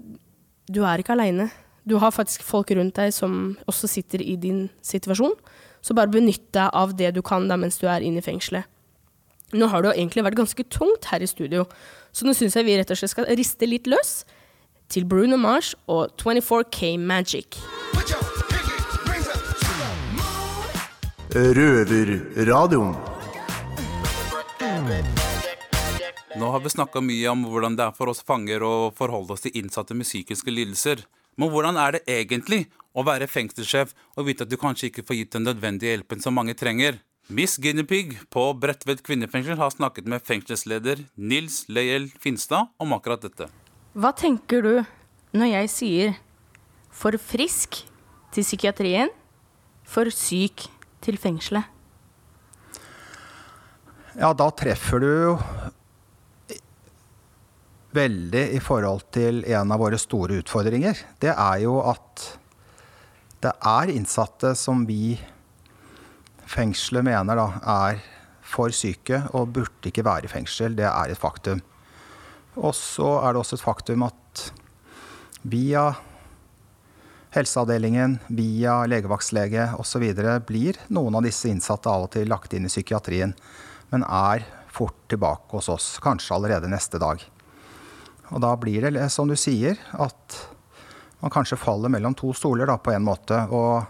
du 0.66 0.82
er 0.82 1.02
ikke 1.02 1.14
aleine. 1.14 1.46
Du 1.86 1.96
har 2.02 2.14
faktisk 2.14 2.42
folk 2.46 2.70
rundt 2.74 2.98
deg 2.98 3.14
som 3.14 3.54
også 3.70 3.90
sitter 3.90 4.22
i 4.22 4.36
din 4.40 4.66
situasjon. 4.86 5.34
Så 5.82 5.94
bare 5.98 6.10
benytt 6.10 6.48
deg 6.54 6.70
av 6.78 6.94
det 6.98 7.10
du 7.14 7.22
kan 7.26 7.48
da 7.50 7.58
mens 7.58 7.80
du 7.82 7.88
er 7.90 8.04
inne 8.06 8.22
i 8.22 8.26
fengselet. 8.26 8.66
Nå 9.52 9.68
har 9.68 9.82
det 9.82 9.90
jo 9.90 9.98
egentlig 10.00 10.24
vært 10.24 10.38
ganske 10.38 10.64
tungt 10.72 11.10
her 11.10 11.22
i 11.22 11.28
studio, 11.28 11.66
så 12.12 12.28
nå 12.28 12.34
syns 12.36 12.56
jeg 12.56 12.68
vi 12.68 12.76
rett 12.78 12.92
og 12.92 12.98
slett 13.00 13.14
skal 13.14 13.28
riste 13.38 13.68
litt 13.68 13.88
løs 13.90 14.22
til 14.92 15.06
Bruno 15.08 15.38
Mars 15.40 15.72
og 15.88 16.12
24K 16.20 16.98
Magic. 17.00 17.56
Røverradioen. 21.32 22.92
Nå 26.36 26.48
har 26.50 26.60
vi 26.60 26.70
snakka 26.72 27.00
mye 27.04 27.32
om 27.32 27.44
hvordan 27.48 27.76
det 27.76 27.86
er 27.86 27.96
for 27.96 28.12
oss 28.12 28.22
fanger 28.24 28.64
å 28.64 28.74
forholde 28.96 29.32
oss 29.34 29.44
til 29.44 29.56
innsatte 29.60 29.96
med 29.96 30.08
psykiske 30.08 30.52
lidelser. 30.52 31.04
Men 31.40 31.52
hvordan 31.52 31.78
er 31.80 31.96
det 31.96 32.02
egentlig 32.10 32.66
å 32.92 33.04
være 33.06 33.28
fengselssjef 33.30 33.94
og 34.16 34.28
vite 34.28 34.44
at 34.44 34.52
du 34.52 34.58
kanskje 34.60 34.90
ikke 34.90 35.04
får 35.08 35.18
gitt 35.18 35.36
den 35.36 35.48
nødvendige 35.48 35.94
hjelpen 35.94 36.20
som 36.24 36.36
mange 36.36 36.56
trenger? 36.58 37.00
Miss 37.30 37.54
Guinepeig 37.56 38.16
på 38.34 38.48
Bredtvet 38.58 39.02
kvinnefengsel 39.06 39.54
har 39.60 39.70
snakket 39.70 40.08
med 40.10 40.24
fengselsleder 40.26 41.04
Nils 41.14 41.62
Leiel 41.70 42.08
Finstad 42.18 42.72
om 42.82 42.94
akkurat 42.96 43.22
dette. 43.22 43.46
Hva 43.94 44.10
tenker 44.16 44.64
du 44.64 44.72
når 45.36 45.52
jeg 45.52 45.70
sier 45.70 46.16
for 46.92 47.14
frisk 47.22 47.84
til 48.34 48.44
psykiatrien, 48.44 49.12
for 49.86 50.10
syk 50.12 50.66
til 51.04 51.18
fengselet? 51.20 51.68
Ja, 54.18 54.32
da 54.36 54.50
treffer 54.52 55.00
du 55.00 55.08
jo 55.08 55.34
veldig 57.96 58.44
i 58.56 58.60
forhold 58.64 59.06
til 59.14 59.44
en 59.46 59.72
av 59.72 59.80
våre 59.80 60.00
store 60.00 60.40
utfordringer. 60.42 60.98
Det 61.20 61.32
er 61.32 61.62
jo 61.64 61.78
at 61.86 62.26
det 63.42 63.52
er 63.56 63.92
innsatte 63.92 64.52
som 64.58 64.84
vi 64.88 65.16
fengselet 66.52 67.06
mener 67.06 67.38
da 67.38 67.48
er 67.88 68.02
for 68.52 68.72
syke 68.74 69.22
og 69.32 69.52
burde 69.56 69.88
ikke 69.88 70.04
være 70.04 70.28
i 70.28 70.32
fengsel. 70.32 70.76
Det 70.76 70.88
er 70.88 71.12
et 71.12 71.20
faktum. 71.20 71.62
Og 72.60 72.74
så 72.76 73.14
er 73.22 73.32
det 73.32 73.40
også 73.40 73.56
et 73.56 73.64
faktum 73.64 74.04
at 74.04 74.48
via 75.48 75.90
helseavdelingen, 77.32 78.18
via 78.28 78.82
legevaktslege 78.86 79.70
osv. 79.80 80.04
blir 80.46 80.80
noen 80.92 81.16
av 81.16 81.24
disse 81.24 81.48
innsatte 81.48 81.88
av 81.88 82.06
og 82.06 82.12
til 82.12 82.28
lagt 82.28 82.52
inn 82.52 82.68
i 82.68 82.72
psykiatrien, 82.72 83.32
men 83.92 84.04
er 84.04 84.44
fort 84.72 84.98
tilbake 85.08 85.56
hos 85.56 85.70
oss, 85.72 85.88
kanskje 86.04 86.36
allerede 86.36 86.68
neste 86.68 87.00
dag. 87.00 87.24
Og 88.32 88.40
da 88.40 88.52
blir 88.56 88.84
det, 88.88 89.08
som 89.12 89.28
du 89.28 89.36
sier, 89.36 89.80
at 89.92 90.38
man 91.20 91.32
kanskje 91.32 91.60
faller 91.60 91.92
mellom 91.92 92.16
to 92.18 92.32
stoler 92.36 92.68
da, 92.68 92.78
på 92.80 92.92
en 92.92 93.04
måte, 93.04 93.38
og, 93.52 93.88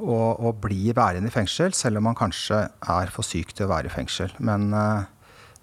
og, 0.00 0.40
å, 0.42 0.52
bli 0.58 0.92
værende 0.96 1.30
i 1.30 1.34
fengsel, 1.34 1.74
selv 1.76 2.00
om 2.00 2.08
man 2.08 2.18
kanskje 2.18 2.64
er 2.66 3.12
for 3.14 3.26
syk 3.26 3.52
til 3.54 3.68
å 3.68 3.72
være 3.74 3.90
i 3.90 3.94
fengsel. 3.94 4.32
Men 4.42 4.72
eh, 4.74 5.04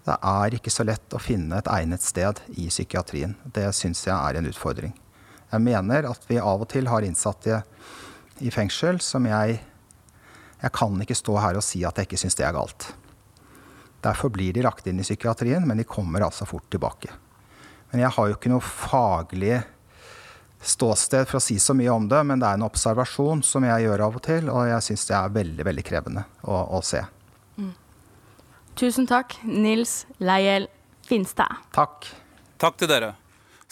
det 0.06 0.16
er 0.16 0.56
ikke 0.56 0.72
så 0.72 0.86
lett 0.88 1.14
å 1.14 1.20
finne 1.22 1.60
et 1.60 1.68
egnet 1.70 2.04
sted 2.04 2.40
i 2.56 2.68
psykiatrien. 2.70 3.36
Det 3.44 3.68
syns 3.76 4.06
jeg 4.06 4.16
er 4.16 4.38
en 4.38 4.48
utfordring. 4.48 4.94
Jeg 5.52 5.62
mener 5.62 6.08
at 6.08 6.24
vi 6.30 6.40
av 6.40 6.64
og 6.64 6.70
til 6.72 6.88
har 6.88 7.04
innsatte 7.04 7.60
i 8.40 8.50
fengsel 8.50 9.02
som 9.04 9.28
jeg 9.28 9.60
Jeg 10.62 10.70
kan 10.70 11.00
ikke 11.02 11.16
stå 11.18 11.32
her 11.42 11.56
og 11.58 11.64
si 11.66 11.80
at 11.82 11.96
jeg 11.98 12.06
ikke 12.06 12.18
syns 12.22 12.36
det 12.38 12.44
er 12.46 12.54
galt. 12.54 12.84
Derfor 13.98 14.30
blir 14.30 14.54
de 14.54 14.62
lagt 14.62 14.86
inn 14.86 15.00
i 15.00 15.02
psykiatrien, 15.02 15.64
men 15.66 15.80
de 15.80 15.82
kommer 15.82 16.22
altså 16.22 16.46
fort 16.46 16.68
tilbake. 16.70 17.10
Men 17.90 18.04
jeg 18.04 18.14
har 18.14 18.28
jo 18.28 18.36
ikke 18.36 18.52
noe 18.52 18.62
faglig 18.62 19.56
ståsted 20.62 21.26
for 21.28 21.40
å 21.40 21.42
si 21.42 21.58
så 21.60 21.74
mye 21.74 21.90
om 21.90 22.06
det, 22.08 22.22
men 22.26 22.42
det 22.42 22.48
er 22.48 22.60
en 22.60 22.68
observasjon 22.68 23.42
som 23.46 23.66
jeg 23.66 23.86
gjør 23.86 24.06
av 24.06 24.20
og 24.20 24.24
til, 24.26 24.50
og 24.52 24.68
jeg 24.70 24.86
syns 24.88 25.08
det 25.08 25.18
er 25.18 25.34
veldig, 25.34 25.66
veldig 25.70 25.84
krevende 25.86 26.24
å, 26.42 26.62
å 26.78 26.82
se. 26.86 27.02
Tusen 28.78 29.06
takk, 29.06 29.36
Nils 29.44 30.06
Leiel 30.22 30.68
Finstad. 31.04 31.60
Takk. 31.76 32.08
Takk 32.62 32.78
til 32.80 32.88
dere. 32.88 33.12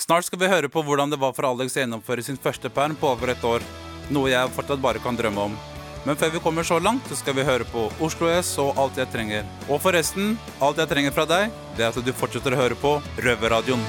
Snart 0.01 0.27
skal 0.27 0.41
vi 0.41 0.49
høre 0.51 0.69
på 0.73 0.83
hvordan 0.85 1.13
det 1.13 1.19
var 1.21 1.33
for 1.37 1.49
Alex 1.49 1.77
å 1.77 1.83
gjennomføre 1.83 2.25
sin 2.25 2.39
første 2.41 2.71
perm 2.73 2.97
på 2.99 3.09
over 3.09 3.33
et 3.33 3.45
år. 3.45 3.65
Noe 4.13 4.33
jeg 4.33 4.53
fortsatt 4.57 4.83
bare 4.83 5.01
kan 5.03 5.17
drømme 5.17 5.51
om. 5.51 5.57
Men 6.05 6.17
før 6.17 6.33
vi 6.33 6.41
kommer 6.41 6.65
så 6.65 6.79
langt, 6.81 7.05
så 7.09 7.19
skal 7.19 7.37
vi 7.37 7.45
høre 7.45 7.67
på 7.69 7.87
Oslo 8.01 8.29
S 8.33 8.55
og 8.61 8.79
Alt 8.81 8.97
jeg 9.01 9.11
trenger. 9.13 9.49
Og 9.69 9.83
forresten, 9.85 10.33
alt 10.61 10.81
jeg 10.81 10.89
trenger 10.89 11.17
fra 11.17 11.27
deg, 11.29 11.53
det 11.77 11.85
er 11.85 11.93
at 11.93 12.05
du 12.05 12.13
fortsetter 12.17 12.57
å 12.57 12.61
høre 12.63 12.79
på 12.81 12.97
Røverradioen. 13.21 13.85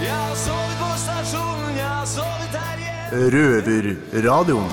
Jeg 0.00 0.16
har 0.16 0.36
sovet 0.40 0.76
på 0.80 0.86
stasjonen, 0.96 1.74
jeg 1.76 1.84
har 1.84 2.06
sovet 2.08 2.54
her 2.56 2.78
igjen. 2.80 3.24
Røverradioen. 3.34 4.70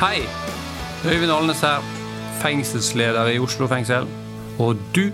Hei, 0.00 0.22
Øyvind 1.04 1.34
Alnes 1.34 1.60
her, 1.66 1.84
fengselsleder 2.40 3.28
i 3.34 3.42
Oslo 3.44 3.68
fengsel. 3.68 4.08
Og 4.56 4.80
du 4.96 5.10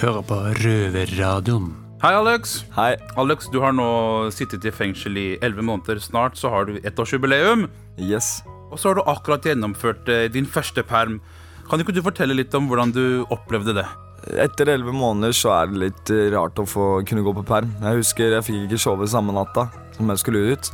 hører 0.00 0.24
på 0.24 0.38
Røverradioen. 0.62 1.68
Hei, 2.00 2.14
Alex. 2.16 2.62
Hei. 2.78 2.94
Alex, 3.20 3.50
du 3.52 3.60
har 3.60 3.76
nå 3.76 3.90
sittet 4.32 4.64
i 4.64 4.72
fengsel 4.72 5.20
i 5.20 5.26
elleve 5.44 5.68
måneder. 5.68 6.00
Snart 6.00 6.40
så 6.40 6.48
har 6.54 6.64
du 6.64 6.80
ettårsjubileum. 6.80 7.68
Yes. 8.00 8.38
Og 8.72 8.80
så 8.80 8.88
har 8.94 8.96
du 8.96 9.04
akkurat 9.04 9.44
gjennomført 9.44 10.08
eh, 10.08 10.30
din 10.32 10.48
første 10.48 10.80
perm. 10.80 11.20
Kan 11.68 11.84
ikke 11.84 11.92
du 11.92 12.00
fortelle 12.00 12.40
litt 12.40 12.56
om 12.56 12.72
hvordan 12.72 12.96
du 12.96 13.04
opplevde 13.28 13.76
det? 13.82 13.88
Etter 14.26 14.72
elleve 14.72 14.92
måneder 14.96 15.34
så 15.36 15.52
er 15.54 15.70
det 15.70 15.82
litt 15.84 16.10
eh, 16.10 16.28
rart 16.34 16.58
å 16.58 16.66
få 16.66 16.86
kunne 17.06 17.22
gå 17.26 17.34
på 17.36 17.44
perm. 17.46 17.70
Jeg 17.82 18.00
husker 18.02 18.34
jeg 18.34 18.46
fikk 18.46 18.64
ikke 18.66 18.80
sove 18.82 19.06
samme 19.10 19.34
natta 19.36 19.68
som 19.96 20.10
jeg 20.12 20.22
skulle 20.22 20.56
ut. 20.56 20.70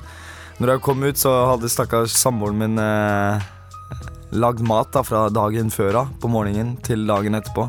Når 0.61 0.75
jeg 0.75 0.85
kom 0.85 1.03
ut, 1.05 1.19
så 1.21 1.33
hadde 1.51 1.71
stakkars 1.73 2.15
samboeren 2.17 2.59
min 2.61 2.81
eh, 2.81 3.45
lagd 4.33 4.63
mat 4.65 4.93
da, 4.95 5.03
fra 5.05 5.27
dagen 5.33 5.71
før 5.75 6.03
av 6.05 6.13
på 6.23 6.31
morgenen 6.33 6.77
til 6.87 7.05
dagen 7.09 7.37
etterpå. 7.37 7.69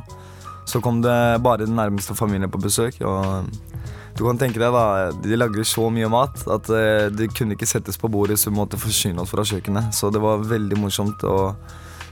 Så 0.69 0.79
kom 0.79 1.01
det 1.03 1.15
bare 1.43 1.65
den 1.65 1.75
nærmeste 1.75 2.15
familien 2.15 2.51
på 2.51 2.61
besøk. 2.63 3.01
og 3.03 3.49
du 4.13 4.21
kan 4.27 4.37
tenke 4.37 4.61
deg 4.61 4.69
da, 4.75 5.09
De 5.25 5.37
lagde 5.39 5.63
så 5.65 5.87
mye 5.89 6.07
mat 6.11 6.43
at 6.53 6.69
eh, 6.69 7.07
det 7.11 7.31
kunne 7.33 7.57
ikke 7.57 7.67
settes 7.67 7.97
på 7.99 8.11
bordet, 8.13 8.37
så 8.39 8.51
vi 8.51 8.59
måtte 8.59 8.77
forsyne 8.79 9.23
oss 9.23 9.33
fra 9.33 9.43
kjøkkenet. 9.43 9.91
Så 9.95 10.11
det 10.13 10.21
var 10.21 10.43
veldig 10.47 10.77
morsomt, 10.79 11.23
og 11.25 11.57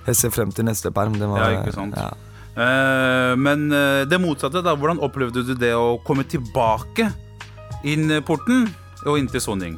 jeg 0.08 0.18
ser 0.18 0.34
frem 0.34 0.52
til 0.52 0.66
neste 0.68 0.92
perm. 0.92 1.16
Det 1.22 1.30
var, 1.30 1.46
Ja, 1.46 1.62
ikke 1.62 1.78
sant? 1.78 1.96
ja. 1.96 2.10
Eh, 2.52 3.34
men 3.40 3.72
eh, 3.72 4.04
det 4.10 4.20
motsatte, 4.22 4.64
da. 4.64 4.76
Hvordan 4.76 5.02
opplevde 5.04 5.46
du 5.48 5.54
det 5.56 5.74
å 5.78 6.00
komme 6.06 6.26
tilbake 6.28 7.12
inn 7.88 8.12
porten 8.28 8.68
og 9.06 9.18
inn 9.18 9.30
til 9.32 9.44
soning? 9.44 9.78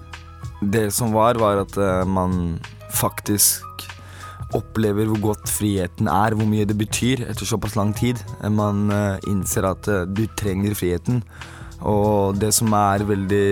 Det 0.64 0.90
som 0.96 1.14
var, 1.16 1.38
var 1.42 1.64
at 1.66 1.78
eh, 1.78 2.04
man 2.10 2.58
faktisk 2.94 3.62
opplever 4.54 5.08
hvor 5.10 5.34
godt 5.34 5.50
friheten 5.50 6.10
er, 6.12 6.36
hvor 6.38 6.46
mye 6.50 6.66
det 6.70 6.78
betyr 6.78 7.24
etter 7.26 7.48
såpass 7.50 7.74
lang 7.78 7.90
tid. 7.98 8.20
Man 8.54 8.86
innser 9.26 9.66
at 9.66 9.90
du 10.14 10.28
trenger 10.38 10.76
friheten. 10.78 11.24
Og 11.84 12.38
det 12.40 12.54
som 12.56 12.72
er 12.78 13.04
veldig 13.04 13.46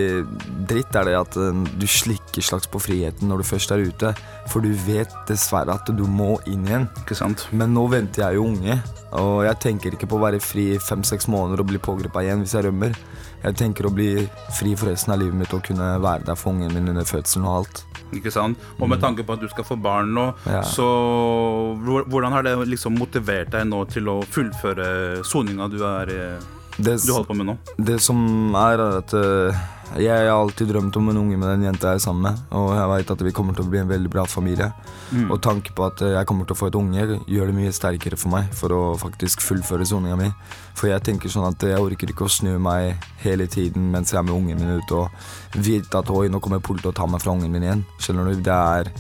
dritt, 0.69 0.95
er 0.95 1.09
det 1.09 1.15
at 1.19 1.35
eh, 1.41 1.63
du 1.81 1.85
slikker 1.89 2.45
slags 2.45 2.69
på 2.71 2.79
friheten 2.79 3.27
når 3.27 3.41
du 3.43 3.47
først 3.49 3.73
er 3.75 3.83
ute. 3.83 4.13
For 4.51 4.63
du 4.63 4.71
vet 4.85 5.11
dessverre 5.27 5.75
at 5.75 5.91
du 5.91 6.05
må 6.07 6.37
inn 6.47 6.63
igjen. 6.67 6.87
Ikke 7.03 7.17
sant? 7.19 7.47
Men 7.51 7.75
nå 7.75 7.87
venter 7.91 8.23
jeg 8.29 8.39
jo 8.39 8.47
unge, 8.53 8.79
og 9.19 9.43
jeg 9.47 9.59
tenker 9.67 9.97
ikke 9.97 10.07
på 10.07 10.15
å 10.19 10.23
være 10.23 10.39
fri 10.43 10.69
i 10.75 10.79
fem-seks 10.81 11.27
måneder 11.31 11.63
og 11.65 11.71
bli 11.73 11.81
pågrepet 11.83 12.23
igjen 12.29 12.45
hvis 12.45 12.55
jeg 12.55 12.69
rømmer. 12.69 12.95
Jeg 13.41 13.57
tenker 13.57 13.87
å 13.89 13.93
bli 13.93 14.09
fri 14.53 14.75
for 14.77 14.91
resten 14.91 15.15
av 15.15 15.19
livet 15.19 15.35
mitt 15.39 15.53
og 15.57 15.63
kunne 15.65 15.95
være 16.03 16.27
der 16.27 16.37
for 16.37 16.53
ungen 16.53 16.71
min 16.77 16.91
under 16.93 17.07
fødselen 17.09 17.47
og 17.49 17.63
alt. 17.63 17.83
Ikke 18.13 18.31
sant? 18.31 18.59
Og 18.77 18.89
med 18.91 19.01
tanke 19.01 19.23
på 19.25 19.33
at 19.33 19.41
du 19.41 19.47
skal 19.49 19.65
få 19.65 19.77
barn 19.81 20.11
nå, 20.13 20.27
Ja. 20.45 20.61
så 20.67 20.85
hvordan 21.81 22.31
har 22.35 22.43
det 22.45 22.55
liksom 22.69 22.97
motivert 22.99 23.51
deg 23.51 23.65
nå 23.67 23.83
til 23.89 24.09
å 24.11 24.19
fullføre 24.23 25.23
soninga 25.25 25.69
du, 25.71 25.79
er, 25.87 26.11
eh, 26.13 26.49
Det, 26.81 26.97
du 27.05 27.13
holder 27.13 27.29
på 27.29 27.37
med 27.37 27.51
nå? 27.51 27.59
Det 27.77 27.99
som 28.01 28.17
er, 28.57 28.81
er 28.81 28.97
at 29.01 29.13
uh, 29.17 29.61
jeg 29.99 30.07
har 30.07 30.31
alltid 30.31 30.69
drømt 30.71 30.95
om 30.95 31.09
en 31.11 31.17
unge 31.19 31.37
med 31.37 31.49
den 31.49 31.65
jenta 31.67 31.91
jeg 31.91 31.99
er 31.99 32.03
sammen 32.03 32.23
med. 32.23 32.43
Og 32.55 32.69
jeg 32.77 32.87
veit 32.93 33.09
at 33.11 33.23
vi 33.27 33.33
kommer 33.35 33.55
til 33.57 33.65
å 33.65 33.71
bli 33.71 33.81
en 33.81 33.89
veldig 33.89 34.11
bra 34.13 34.23
familie. 34.29 34.69
Mm. 35.11 35.25
Og 35.33 35.41
tanken 35.43 35.75
på 35.75 35.83
at 35.83 36.03
eh, 36.05 36.13
jeg 36.15 36.27
kommer 36.29 36.47
til 36.47 36.55
å 36.55 36.59
få 36.61 36.69
et 36.69 36.77
unge, 36.79 37.07
gjør 37.27 37.51
det 37.51 37.55
mye 37.57 37.73
sterkere 37.75 38.19
for 38.19 38.31
meg 38.31 38.53
for 38.55 38.71
å 38.71 38.81
faktisk 39.01 39.43
fullføre 39.43 39.87
soninga 39.87 40.15
mi. 40.19 40.29
For 40.79 40.87
jeg 40.87 41.03
tenker 41.03 41.33
sånn 41.33 41.49
at 41.49 41.65
jeg 41.67 41.81
orker 41.81 42.13
ikke 42.13 42.29
å 42.29 42.31
snu 42.31 42.53
meg 42.63 43.03
hele 43.25 43.49
tiden 43.51 43.89
mens 43.91 44.13
jeg 44.13 44.21
er 44.21 44.29
med 44.29 44.37
ungen 44.37 44.61
min 44.61 44.79
ute 44.79 45.01
og 45.01 45.57
vite 45.59 45.99
at 45.99 46.13
oi, 46.13 46.29
nå 46.31 46.39
kommer 46.39 46.63
politiet 46.63 46.93
og 46.93 46.95
tar 47.01 47.11
meg 47.11 47.23
fra 47.23 47.35
ungen 47.35 47.51
min 47.51 47.67
igjen. 47.67 47.83
Skjønner 47.99 48.31
du? 48.31 48.45
Det 48.47 48.61
er 48.77 48.93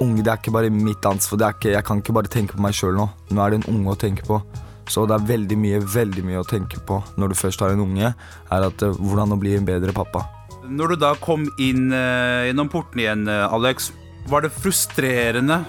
unge, 0.00 0.24
det 0.24 0.32
er 0.32 0.40
ikke 0.40 0.56
bare 0.56 0.72
mitt 0.72 1.10
ansvar. 1.12 1.42
Det 1.42 1.52
ikke, 1.58 1.74
jeg 1.76 1.84
kan 1.84 2.00
ikke 2.00 2.16
bare 2.16 2.32
tenke 2.32 2.56
på 2.56 2.64
meg 2.64 2.78
sjøl 2.78 2.96
nå. 2.96 3.10
Nå 3.28 3.44
er 3.44 3.52
det 3.52 3.60
en 3.60 3.70
unge 3.74 3.92
å 3.92 4.00
tenke 4.00 4.24
på. 4.24 4.40
Så 4.88 5.04
det 5.08 5.18
er 5.18 5.28
veldig 5.28 5.58
mye 5.60 5.80
veldig 5.84 6.24
mye 6.26 6.42
å 6.42 6.48
tenke 6.48 6.80
på 6.88 7.00
når 7.20 7.32
du 7.32 7.38
først 7.38 7.62
har 7.64 7.74
en 7.74 7.84
unge, 7.84 8.12
er 8.14 8.66
at 8.68 8.84
eh, 8.84 8.96
hvordan 8.96 9.36
å 9.36 9.40
bli 9.40 9.56
en 9.58 9.68
bedre 9.68 9.94
pappa. 9.96 10.24
Når 10.68 10.94
du 10.94 11.00
da 11.04 11.14
kom 11.20 11.46
inn 11.60 11.92
eh, 11.94 12.48
gjennom 12.48 12.70
porten 12.72 13.02
igjen, 13.04 13.26
eh, 13.30 13.44
Alex, 13.46 13.92
var 14.28 14.44
det 14.44 14.52
frustrerende 14.52 15.62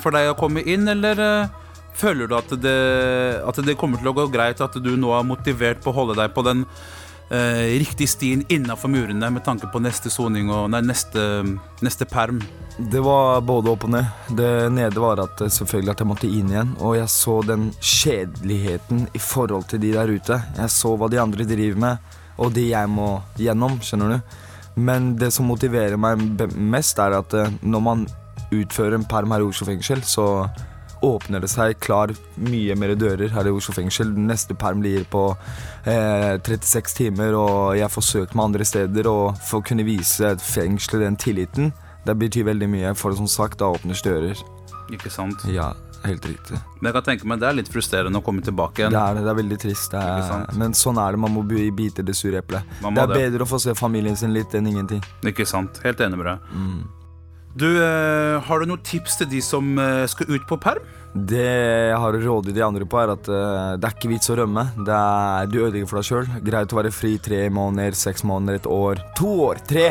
for 0.00 0.14
deg 0.14 0.30
å 0.30 0.36
komme 0.38 0.62
inn, 0.64 0.86
eller 0.88 1.18
føler 2.00 2.30
du 2.30 2.32
at 2.38 2.54
det, 2.62 2.78
at 3.44 3.58
det 3.66 3.74
kommer 3.76 4.00
til 4.00 4.08
å 4.08 4.14
gå 4.16 4.24
greit, 4.32 4.62
at 4.64 4.78
du 4.80 4.94
nå 4.96 5.10
er 5.12 5.26
motivert 5.28 5.82
på 5.84 5.92
å 5.92 5.96
holde 5.98 6.16
deg 6.16 6.32
på 6.32 6.40
den 6.46 6.62
riktige 7.28 8.08
stien 8.08 8.46
innafor 8.48 8.88
murene 8.88 9.28
med 9.34 9.44
tanke 9.44 9.68
på 9.68 9.82
neste 9.84 10.08
soning 10.08 10.48
og 10.48 10.70
nei, 10.72 10.80
neste, 10.88 11.26
neste 11.84 12.08
perm? 12.08 12.40
Det 12.88 13.00
var 13.00 13.40
både 13.40 13.70
opp 13.74 13.82
og 13.84 13.90
ned. 13.92 14.06
Det 14.32 14.50
nede 14.72 15.02
var 15.02 15.20
at 15.20 15.40
eh, 15.44 15.52
selvfølgelig 15.52 15.92
at 15.92 16.00
jeg 16.00 16.08
måtte 16.08 16.28
inn 16.30 16.48
igjen. 16.48 16.70
Og 16.80 16.94
jeg 16.96 17.10
så 17.12 17.34
den 17.44 17.66
kjedeligheten 17.76 19.02
i 19.12 19.20
forhold 19.20 19.66
til 19.68 19.82
de 19.82 19.90
der 19.92 20.08
ute. 20.08 20.38
Jeg 20.56 20.72
så 20.72 20.94
hva 20.96 21.10
de 21.12 21.20
andre 21.20 21.44
driver 21.44 21.82
med, 21.84 22.14
og 22.40 22.54
det 22.56 22.70
jeg 22.70 22.88
må 22.88 23.10
gjennom, 23.36 23.76
skjønner 23.84 24.14
du. 24.14 24.38
Men 24.80 25.12
det 25.20 25.28
som 25.34 25.50
motiverer 25.50 26.00
meg 26.00 26.24
mest, 26.56 27.02
er 27.04 27.18
at 27.18 27.36
eh, 27.36 27.52
når 27.60 27.84
man 27.84 28.06
utfører 28.50 28.96
en 28.96 29.04
perm 29.04 29.36
her 29.36 29.44
i 29.44 29.50
Oslo 29.50 29.68
fengsel, 29.68 30.00
så 30.06 30.48
åpner 31.04 31.40
det 31.40 31.48
seg 31.52 31.76
klar 31.80 32.12
mye 32.40 32.74
mer 32.76 32.94
dører 32.98 33.32
her 33.34 33.48
i 33.48 33.52
Oslo 33.52 33.76
fengsel. 33.76 34.14
Neste 34.16 34.56
perm 34.56 34.80
blir 34.80 35.04
på 35.10 35.26
eh, 35.84 36.40
36 36.40 36.96
timer, 36.96 37.36
og 37.36 37.76
jeg 37.76 37.92
får 37.92 38.08
søkt 38.08 38.34
meg 38.34 38.48
andre 38.48 38.72
steder. 38.72 39.12
Og 39.12 39.36
for 39.36 39.60
å 39.60 39.68
kunne 39.68 39.84
vise 39.84 40.32
fengselet 40.48 41.04
den 41.10 41.20
tilliten, 41.20 41.72
det 42.06 42.16
betyr 42.18 42.44
veldig 42.50 42.68
mye. 42.72 42.94
For 42.98 43.12
som 43.18 43.28
sagt, 43.30 43.58
da 43.60 43.70
åpnes 43.74 44.02
dører. 44.04 44.38
Ikke 44.90 45.10
sant? 45.12 45.42
Ja, 45.46 45.72
helt 46.04 46.24
riktig. 46.26 46.58
Men 46.80 46.88
jeg 46.90 46.94
kan 46.96 47.04
tenke 47.10 47.28
meg 47.30 47.38
det 47.42 47.48
er 47.50 47.58
litt 47.60 47.68
frustrerende 47.70 48.18
å 48.18 48.24
komme 48.26 48.42
tilbake 48.42 48.82
igjen. 48.82 48.94
Det 48.96 49.00
er 49.02 49.18
det, 49.18 49.24
det 49.26 49.30
er 49.34 49.38
veldig 49.42 49.58
trist. 49.62 49.94
Er, 49.94 50.22
sant? 50.26 50.54
men 50.58 50.74
sånn 50.74 50.98
er 50.98 51.14
det. 51.14 51.20
Man 51.22 51.34
må 51.36 51.44
bi- 51.46 51.68
bite 51.70 52.02
det 52.06 52.16
sure 52.18 52.40
eplet. 52.42 52.64
Det 52.82 52.90
er 53.04 53.12
det. 53.12 53.18
bedre 53.20 53.46
å 53.46 53.50
få 53.50 53.60
se 53.62 53.74
familien 53.78 54.16
sin 54.18 54.32
litt 54.34 54.54
enn 54.58 54.66
ingenting. 54.72 55.04
Ikke 55.30 55.46
sant? 55.46 55.78
Helt 55.84 56.00
enig 56.02 56.18
med 56.18 56.26
deg. 56.32 56.56
Mm. 56.56 56.80
Du, 57.60 57.66
eh, 57.66 58.38
har 58.46 58.60
du 58.62 58.66
noen 58.70 58.82
tips 58.86 59.16
til 59.18 59.26
de 59.30 59.40
som 59.42 59.72
eh, 59.82 60.04
skal 60.10 60.28
ut 60.30 60.44
på 60.46 60.58
perm? 60.62 60.84
Det 61.10 61.42
jeg 61.42 61.96
har 61.98 62.14
å 62.14 62.20
råde 62.22 62.52
de 62.54 62.62
andre 62.62 62.86
på, 62.86 62.98
er 63.02 63.10
at 63.16 63.26
eh, 63.26 63.72
det 63.82 63.88
er 63.88 63.94
ikke 63.96 64.10
vits 64.12 64.30
å 64.30 64.36
rømme. 64.38 64.62
Det 64.86 64.94
er, 64.94 65.48
du 65.50 65.56
ødelegger 65.64 65.88
for 65.90 65.98
deg 65.98 66.06
sjøl. 66.06 66.28
Greit 66.46 66.70
å 66.74 66.78
være 66.78 66.92
fri 66.94 67.16
tre 67.18 67.40
måneder, 67.50 67.98
seks 67.98 68.22
måneder, 68.22 68.60
et 68.62 68.68
år, 68.70 69.02
to 69.18 69.32
år, 69.50 69.58
tre. 69.66 69.88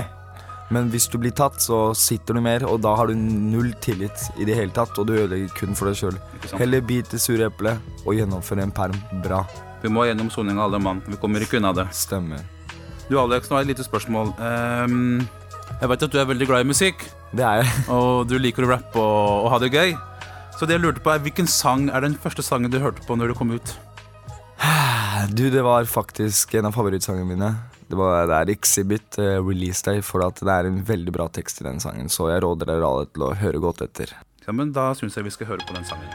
Men 0.70 0.92
hvis 0.94 1.08
du 1.10 1.18
blir 1.18 1.34
tatt, 1.34 1.58
så 1.64 1.96
sitter 1.98 2.38
du 2.38 2.44
mer, 2.46 2.66
og 2.70 2.82
da 2.86 2.94
har 2.98 3.10
du 3.10 3.18
null 3.18 3.72
tillit 3.82 4.28
i 4.38 4.46
det 4.46 4.58
hele 4.58 4.74
tatt. 4.76 4.94
Og 5.02 5.08
du 5.10 5.16
ødelegger 5.16 5.50
kun 5.58 5.78
for 5.78 5.90
deg 5.90 5.98
sjøl. 5.98 6.20
Heller 6.60 6.86
bit 6.86 7.10
det 7.10 7.22
sure 7.24 7.50
eplet 7.50 8.06
og 8.06 8.14
gjennomføre 8.18 8.68
en 8.68 8.76
perm 8.76 9.00
bra. 9.24 9.42
Vi 9.82 9.90
må 9.90 10.06
gjennom 10.06 10.30
soninga 10.34 10.68
alle 10.68 10.82
mann. 10.84 11.02
Vi 11.08 11.18
kommer 11.22 11.42
ikke 11.42 11.58
unna 11.58 11.74
det. 11.74 11.88
Stemmer. 11.96 12.46
Du 13.10 13.18
Alex, 13.18 13.50
nå 13.50 13.58
har 13.58 13.64
jeg 13.64 13.72
et 13.72 13.74
lite 13.74 13.88
spørsmål. 13.88 14.36
Um, 14.38 15.26
jeg 15.80 15.90
vet 15.90 16.06
at 16.06 16.14
du 16.14 16.20
er 16.22 16.30
veldig 16.30 16.50
glad 16.50 16.66
i 16.66 16.70
musikk. 16.70 17.08
Det 17.34 17.46
er 17.46 17.64
jeg. 17.64 17.74
Og 17.96 18.30
du 18.30 18.38
liker 18.38 18.68
å 18.68 18.74
rappe 18.76 19.02
og, 19.02 19.46
og 19.46 19.52
ha 19.56 19.62
det 19.64 19.74
gøy. 19.74 19.96
Så 20.60 20.68
det 20.68 20.76
jeg 20.76 20.84
lurte 20.84 21.02
på 21.02 21.14
er, 21.14 21.22
hvilken 21.24 21.48
sang 21.50 21.88
er 21.90 22.04
den 22.04 22.18
første 22.20 22.44
sangen 22.44 22.70
du 22.70 22.82
hørte 22.84 23.06
på 23.08 23.16
når 23.18 23.32
du 23.32 23.38
kom 23.40 23.54
ut? 23.56 23.78
Du, 25.32 25.50
det 25.52 25.62
var 25.64 25.88
faktisk 25.88 26.54
en 26.60 26.68
av 26.70 26.76
favorittsangene 26.76 27.28
mine. 27.28 27.50
Det, 27.90 27.98
var, 27.98 28.28
det 28.30 28.36
er 28.38 28.52
Exhibit 28.54 29.18
uh, 29.18 29.40
Release 29.42 29.82
Day, 29.86 30.04
for 30.06 30.22
at 30.22 30.38
det 30.46 30.54
er 30.54 30.68
en 30.70 30.84
veldig 30.86 31.14
bra 31.16 31.26
tekst 31.34 31.64
i 31.64 31.66
den 31.66 31.82
sangen. 31.82 32.10
Så 32.14 32.30
jeg 32.30 32.44
råder 32.46 32.70
dere 32.70 32.86
alle 32.86 33.10
til 33.10 33.26
å 33.26 33.34
høre 33.34 33.62
godt 33.64 33.82
etter. 33.88 34.14
Ja, 34.46 34.54
men 34.54 34.74
Da 34.76 34.92
syns 34.98 35.18
jeg 35.18 35.26
vi 35.26 35.34
skal 35.34 35.50
høre 35.50 35.66
på 35.66 35.74
den 35.74 35.88
sangen. 35.90 36.10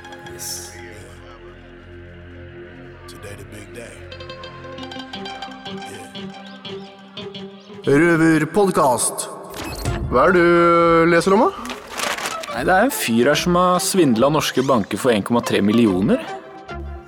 Røverpodkast. 7.85 9.27
Hva 10.09 10.29
er 10.29 10.33
det 10.33 10.41
du 10.47 11.11
leser 11.11 11.35
om, 11.35 11.43
da? 11.49 11.75
Nei, 12.55 12.63
Det 12.65 12.75
er 12.75 12.87
en 12.87 12.95
fyr 12.95 13.33
her 13.33 13.39
som 13.39 13.59
har 13.59 13.83
svindla 13.83 14.31
norske 14.31 14.63
banker 14.63 15.01
for 15.01 15.11
1,3 15.11 15.59
millioner. 15.61 16.23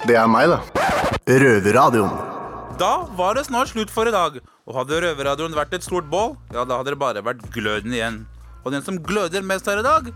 Det 0.02 0.18
er 0.18 0.26
meg, 0.26 0.50
da. 0.50 0.58
Røverradioen. 1.26 2.18
Da 2.82 3.06
var 3.16 3.38
det 3.38 3.46
snart 3.46 3.70
slutt 3.70 3.94
for 3.94 4.10
i 4.10 4.14
dag. 4.14 4.42
Og 4.66 4.74
hadde 4.80 4.98
Røverradioen 5.04 5.54
vært 5.54 5.76
et 5.78 5.84
stort 5.86 6.08
bål, 6.10 6.32
ja, 6.50 6.64
da 6.66 6.80
hadde 6.80 6.90
det 6.90 6.98
bare 6.98 7.22
vært 7.22 7.44
gløden 7.54 7.92
igjen. 7.94 8.24
Og 8.64 8.72
den 8.74 8.82
som 8.82 8.98
gløder 8.98 9.44
mest 9.46 9.68
her 9.70 9.78
i 9.78 9.84
dag, 9.86 10.08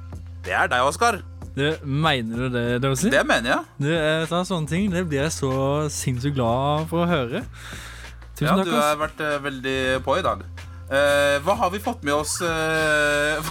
det 0.43 0.57
er 0.57 0.71
deg, 0.73 0.83
Oskar. 0.83 1.21
Du, 1.55 1.67
mener 1.87 2.45
du 2.45 2.49
det, 2.55 2.65
Dosi? 2.83 3.13
Det 3.13 3.23
mener 3.27 3.53
jeg. 3.53 3.69
Du, 3.79 3.89
eh, 3.95 4.25
ta 4.31 4.43
sånne 4.47 4.71
ting, 4.71 4.89
det 4.91 5.05
blir 5.07 5.23
jeg 5.23 5.35
så 5.37 5.53
sinnssykt 5.93 6.35
glad 6.35 6.91
for 6.91 7.05
å 7.05 7.11
høre. 7.11 7.45
Tusen 8.35 8.49
Ja, 8.49 8.57
takk, 8.59 8.67
du 8.67 8.75
har 8.75 8.99
vært 8.99 9.23
eh, 9.23 9.39
veldig 9.47 9.79
på 10.07 10.19
i 10.19 10.27
dag. 10.27 10.43
Eh, 10.91 11.37
hva 11.47 11.55
har 11.55 11.69
vi 11.71 11.79
fått 11.79 12.01
med 12.03 12.17
oss 12.17 12.33
uh, 12.43 13.51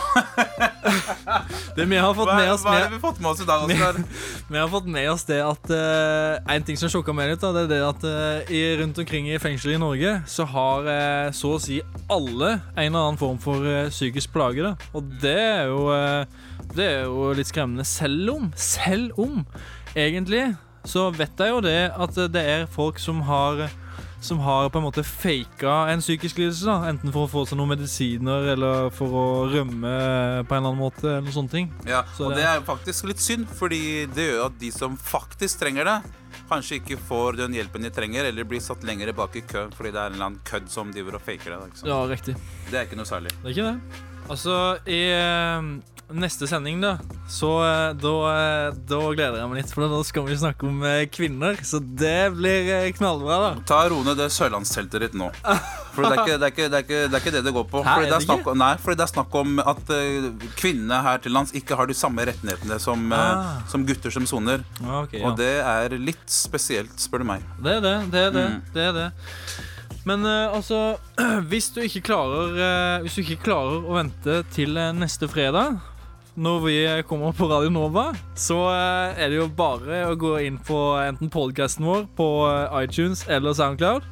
Det 1.78 1.86
vi 1.88 1.95
har 1.95 2.12
fått 2.12 2.28
hva, 2.28 2.36
med 2.36 2.52
oss 2.52 2.65
hva 2.67 2.73
har 2.75 2.91
vi 2.91 2.99
fått 2.99 3.21
med 3.23 3.30
oss 3.32 3.39
i 3.39 3.47
dag, 3.47 3.63
Oskar? 3.63 4.02
Vi 4.52 4.58
har 4.60 4.67
fått 4.67 4.89
med 4.91 5.08
oss 5.08 5.23
det 5.30 5.38
at 5.45 5.71
uh, 5.71 6.36
En 6.52 6.67
ting 6.67 6.75
som 6.75 6.91
sjokka 6.91 7.15
meg 7.15 7.32
litt, 7.32 7.39
da, 7.39 7.54
det 7.56 7.63
er 7.63 7.71
det 7.71 7.80
at 7.86 8.52
i, 8.52 8.60
rundt 8.82 8.99
omkring 8.99 9.32
i 9.32 9.39
fengsel 9.39 9.78
i 9.78 9.80
Norge 9.80 10.17
så 10.28 10.43
har 10.52 10.91
så 11.36 11.54
å 11.56 11.62
si 11.63 11.80
alle 12.12 12.58
en 12.58 12.89
eller 12.89 13.06
annen 13.06 13.19
form 13.21 13.39
for 13.39 13.63
psykisk 13.88 14.34
plage. 14.34 14.65
Da. 14.65 14.75
Og 14.97 15.08
det 15.21 15.38
er 15.39 15.69
jo 15.69 15.88
Det 16.75 16.86
er 16.86 17.04
jo 17.06 17.30
litt 17.38 17.47
skremmende. 17.47 17.86
Selv 17.88 18.34
om, 18.34 18.52
selv 18.60 19.15
om 19.21 19.45
egentlig 19.95 20.49
så 20.88 21.08
vet 21.13 21.39
jeg 21.39 21.54
jo 21.54 21.62
det 21.63 21.91
at 21.91 22.19
det 22.34 22.43
er 22.58 22.67
folk 22.71 22.99
som 22.99 23.23
har 23.30 23.69
som 24.22 24.40
har 24.44 24.70
på 24.70 24.80
en 24.82 24.84
måte 24.84 25.04
faka 25.06 25.76
en 25.94 26.02
psykisk 26.04 26.38
lidelse. 26.42 26.66
da 26.68 26.90
Enten 26.90 27.12
for 27.14 27.26
å 27.26 27.32
få 27.32 27.46
seg 27.48 27.60
noen 27.60 27.72
medisiner 27.76 28.50
eller 28.54 28.90
for 28.96 29.16
å 29.16 29.26
rømme 29.52 29.94
på 30.44 30.56
en 30.56 30.60
eller 30.60 30.74
annen 30.74 30.82
måte. 30.82 31.08
Eller 31.18 31.32
sånne 31.32 31.54
ting 31.54 31.70
Ja, 31.88 32.04
Så 32.18 32.28
og 32.28 32.36
det 32.36 32.44
er 32.44 32.60
faktisk 32.68 33.08
litt 33.08 33.24
synd, 33.24 33.48
fordi 33.60 34.06
det 34.16 34.30
gjør 34.32 34.46
at 34.50 34.60
de 34.60 34.72
som 34.76 34.98
faktisk 35.00 35.62
trenger 35.64 35.88
det, 35.88 35.98
kanskje 36.50 36.80
ikke 36.82 36.98
får 37.08 37.38
den 37.40 37.56
hjelpen 37.56 37.86
de 37.86 37.92
trenger, 37.94 38.26
eller 38.26 38.44
blir 38.44 38.60
satt 38.64 38.84
lenger 38.84 39.14
bak 39.14 39.36
i 39.38 39.42
kø 39.46 39.68
fordi 39.76 39.94
det 39.94 40.02
er 40.02 40.10
en 40.12 40.18
eller 40.18 40.26
annen 40.32 40.44
kødd 40.50 40.70
som 40.74 40.92
driver 40.92 41.16
og 41.20 41.24
faker 41.26 41.56
det. 41.56 41.88
Ja, 41.88 42.02
riktig. 42.10 42.36
Det 42.70 42.80
er 42.80 42.88
ikke 42.90 43.00
noe 43.00 43.10
særlig. 43.10 43.32
Det 43.40 43.52
er 43.52 43.56
ikke 43.56 43.72
det. 43.72 44.04
Altså, 44.30 44.56
i 44.86 45.02
eh, 45.16 45.70
neste 46.15 46.48
sending, 46.50 46.80
da, 46.82 46.95
så 47.30 47.50
eh, 47.63 47.91
da, 48.02 48.13
eh, 48.32 48.78
da 48.89 49.00
gleder 49.13 49.38
jeg 49.39 49.50
meg 49.52 49.60
litt, 49.62 49.74
for 49.74 49.86
da 49.91 50.00
skal 50.08 50.26
vi 50.26 50.38
snakke 50.41 50.67
om 50.69 50.82
eh, 50.88 51.04
kvinner. 51.12 51.60
Så 51.65 51.82
det 51.82 52.32
blir 52.36 52.89
knallbra, 52.98 53.38
da. 53.43 53.52
Ta 53.69 53.84
ro 53.91 54.02
ned 54.06 54.17
det 54.19 54.30
sørlandsteltet 54.34 55.06
ditt 55.06 55.17
nå. 55.19 55.30
For 55.93 56.06
det 56.06 56.12
er 56.13 56.22
ikke 56.24 56.38
det, 56.39 56.48
er 56.48 56.54
ikke, 56.54 56.67
det, 56.69 56.80
er 56.80 56.86
ikke, 56.86 57.00
det, 57.06 57.13
er 57.17 57.24
ikke 57.24 57.36
det 57.36 57.43
det 57.45 57.54
går 57.56 57.67
på. 57.72 57.84
Fordi 57.86 58.10
det, 58.10 58.22
snakk, 58.26 58.52
nei, 58.58 58.72
fordi 58.82 59.00
det 59.00 59.06
er 59.06 59.13
snakk 59.13 59.39
om 59.41 59.63
at 59.63 59.93
kvinnene 60.60 61.02
her 61.06 61.24
til 61.24 61.36
lands 61.36 61.54
ikke 61.58 61.78
har 61.80 61.89
de 61.89 61.98
samme 61.98 62.26
rettighetene 62.30 62.80
som, 62.82 63.10
Ah. 63.19 63.60
som 63.67 63.84
gutter 63.86 64.13
som 64.13 64.26
soner. 64.30 64.62
Ah, 64.84 65.02
ok, 65.04 65.17
ja. 65.17 65.26
Og 65.28 65.36
det 65.39 65.52
er 65.60 65.95
litt 66.00 66.24
spesielt, 66.32 66.93
spør 67.02 67.24
du 67.24 67.30
meg. 67.34 67.43
Det 67.60 67.80
er 67.80 67.84
det. 67.84 67.98
Det 68.13 68.24
er 68.30 68.34
det. 68.36 68.45
Mm. 68.50 68.62
det, 68.74 68.86
er 68.86 68.95
det. 68.95 69.08
Men 70.08 70.26
uh, 70.26 70.56
altså 70.56 70.98
Hvis 71.52 71.69
du 71.76 71.82
ikke 71.84 72.02
klarer 72.08 72.56
uh, 72.56 73.02
Hvis 73.04 73.17
du 73.17 73.24
ikke 73.26 73.43
klarer 73.50 73.84
å 73.84 73.98
vente 73.98 74.39
til 74.56 74.78
uh, 74.80 74.91
neste 74.95 75.28
fredag 75.32 75.80
når 76.39 76.60
vi 76.63 76.75
kommer 77.10 77.34
på 77.36 77.47
Radio 77.52 77.69
Nova, 77.73 78.08
så 78.39 78.58
eh, 78.71 79.19
er 79.25 79.32
det 79.34 79.39
jo 79.41 79.47
bare 79.60 80.06
å 80.10 80.15
gå 80.19 80.38
inn 80.47 80.58
på 80.63 80.78
enten 81.04 81.32
podcasten 81.34 81.84
vår 81.88 82.06
på 82.17 82.30
eh, 82.47 82.78
iTunes 82.86 83.25
eller 83.28 83.56
Soundcloud. 83.58 84.08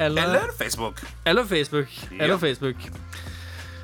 Eller 0.00 0.50
Facebook. 0.56 1.02
Eller 1.28 1.44
Facebook. 1.44 1.92
Ja. 2.10 2.24
Eller 2.24 2.38
Facebook. 2.40 2.88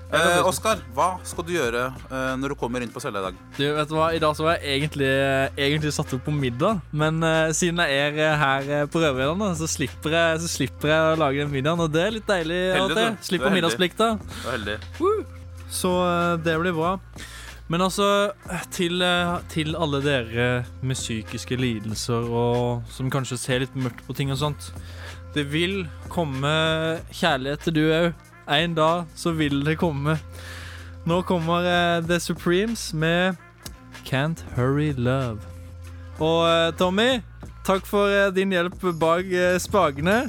Eh, 0.06 0.38
Oskar, 0.46 0.78
hva 0.94 1.16
skal 1.26 1.44
du 1.48 1.50
gjøre 1.56 1.80
eh, 1.90 2.34
når 2.38 2.52
du 2.54 2.56
kommer 2.58 2.80
inn 2.84 2.92
på 2.94 3.02
cella 3.02 3.18
i 3.20 3.24
dag? 3.26 3.38
Du, 3.58 3.64
vet 3.74 3.88
du 3.90 3.94
hva? 3.98 4.08
I 4.14 4.20
dag 4.22 4.36
så 4.38 4.46
var 4.46 4.60
jeg 4.62 4.78
egentlig, 4.80 5.08
egentlig 5.58 5.90
satt 5.96 6.14
opp 6.14 6.22
på 6.28 6.34
middag, 6.34 6.78
men 6.94 7.18
eh, 7.26 7.50
siden 7.58 7.82
jeg 7.82 7.98
er 8.06 8.20
eh, 8.22 8.36
her 8.40 8.70
eh, 8.80 8.84
på 8.90 9.02
Røverøyene, 9.02 9.50
så, 9.58 9.66
slipper 9.70 10.14
jeg- 10.14 10.44
så 10.44 10.50
slipper 10.52 10.92
jeg 10.94 11.08
å 11.10 11.18
lage 11.20 11.42
den 11.42 11.50
middagen, 11.52 11.82
og 11.86 11.90
det 11.94 12.04
er 12.06 12.14
litt 12.20 12.30
deilig. 12.30 12.60
Heldig. 12.78 13.06
Slipper 13.26 13.50
er 13.50 13.56
middagsplikta. 13.58 14.12
Så 15.74 15.90
eh, 16.06 16.36
det 16.46 16.54
blir 16.62 16.76
bra. 16.78 16.94
Men 17.68 17.82
altså, 17.82 18.30
til, 18.70 19.02
eh, 19.02 19.38
til 19.50 19.74
alle 19.74 19.98
dere 20.04 20.64
med 20.86 20.94
psykiske 20.94 21.56
lidelser 21.58 22.28
og 22.30 22.86
som 22.90 23.10
kanskje 23.10 23.38
ser 23.42 23.64
litt 23.64 23.74
mørkt 23.74 24.04
på 24.06 24.14
ting 24.14 24.30
og 24.30 24.38
sånt. 24.38 24.70
Det 25.34 25.48
vil 25.50 25.82
komme 26.08 26.52
kjærlighet 27.10 27.66
til 27.66 27.76
du 27.76 27.82
òg. 27.90 28.12
En 28.46 28.76
dag 28.78 29.10
så 29.18 29.34
vil 29.34 29.64
det 29.66 29.78
komme. 29.82 30.14
Nå 31.06 31.20
kommer 31.26 31.66
eh, 31.66 32.06
The 32.06 32.20
Supremes 32.22 32.92
med 32.94 33.34
Can't 34.06 34.46
Hurry 34.54 34.92
Love. 34.96 35.42
Og 36.22 36.46
eh, 36.46 36.70
Tommy, 36.78 37.10
takk 37.66 37.86
for 37.86 38.30
din 38.30 38.54
hjelp 38.54 38.78
bak 39.00 39.26
spakene. 39.58 40.28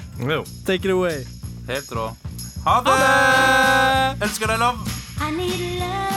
Take 0.66 0.90
it 0.90 0.92
away. 0.92 1.22
Helt 1.70 1.94
rå. 1.94 2.10
Ha 2.66 2.80
det! 2.84 3.00
Elsker 4.26 4.50
deg, 4.50 4.60
love. 4.60 4.98
I 5.22 5.32
need 5.32 5.80
love 5.80 6.17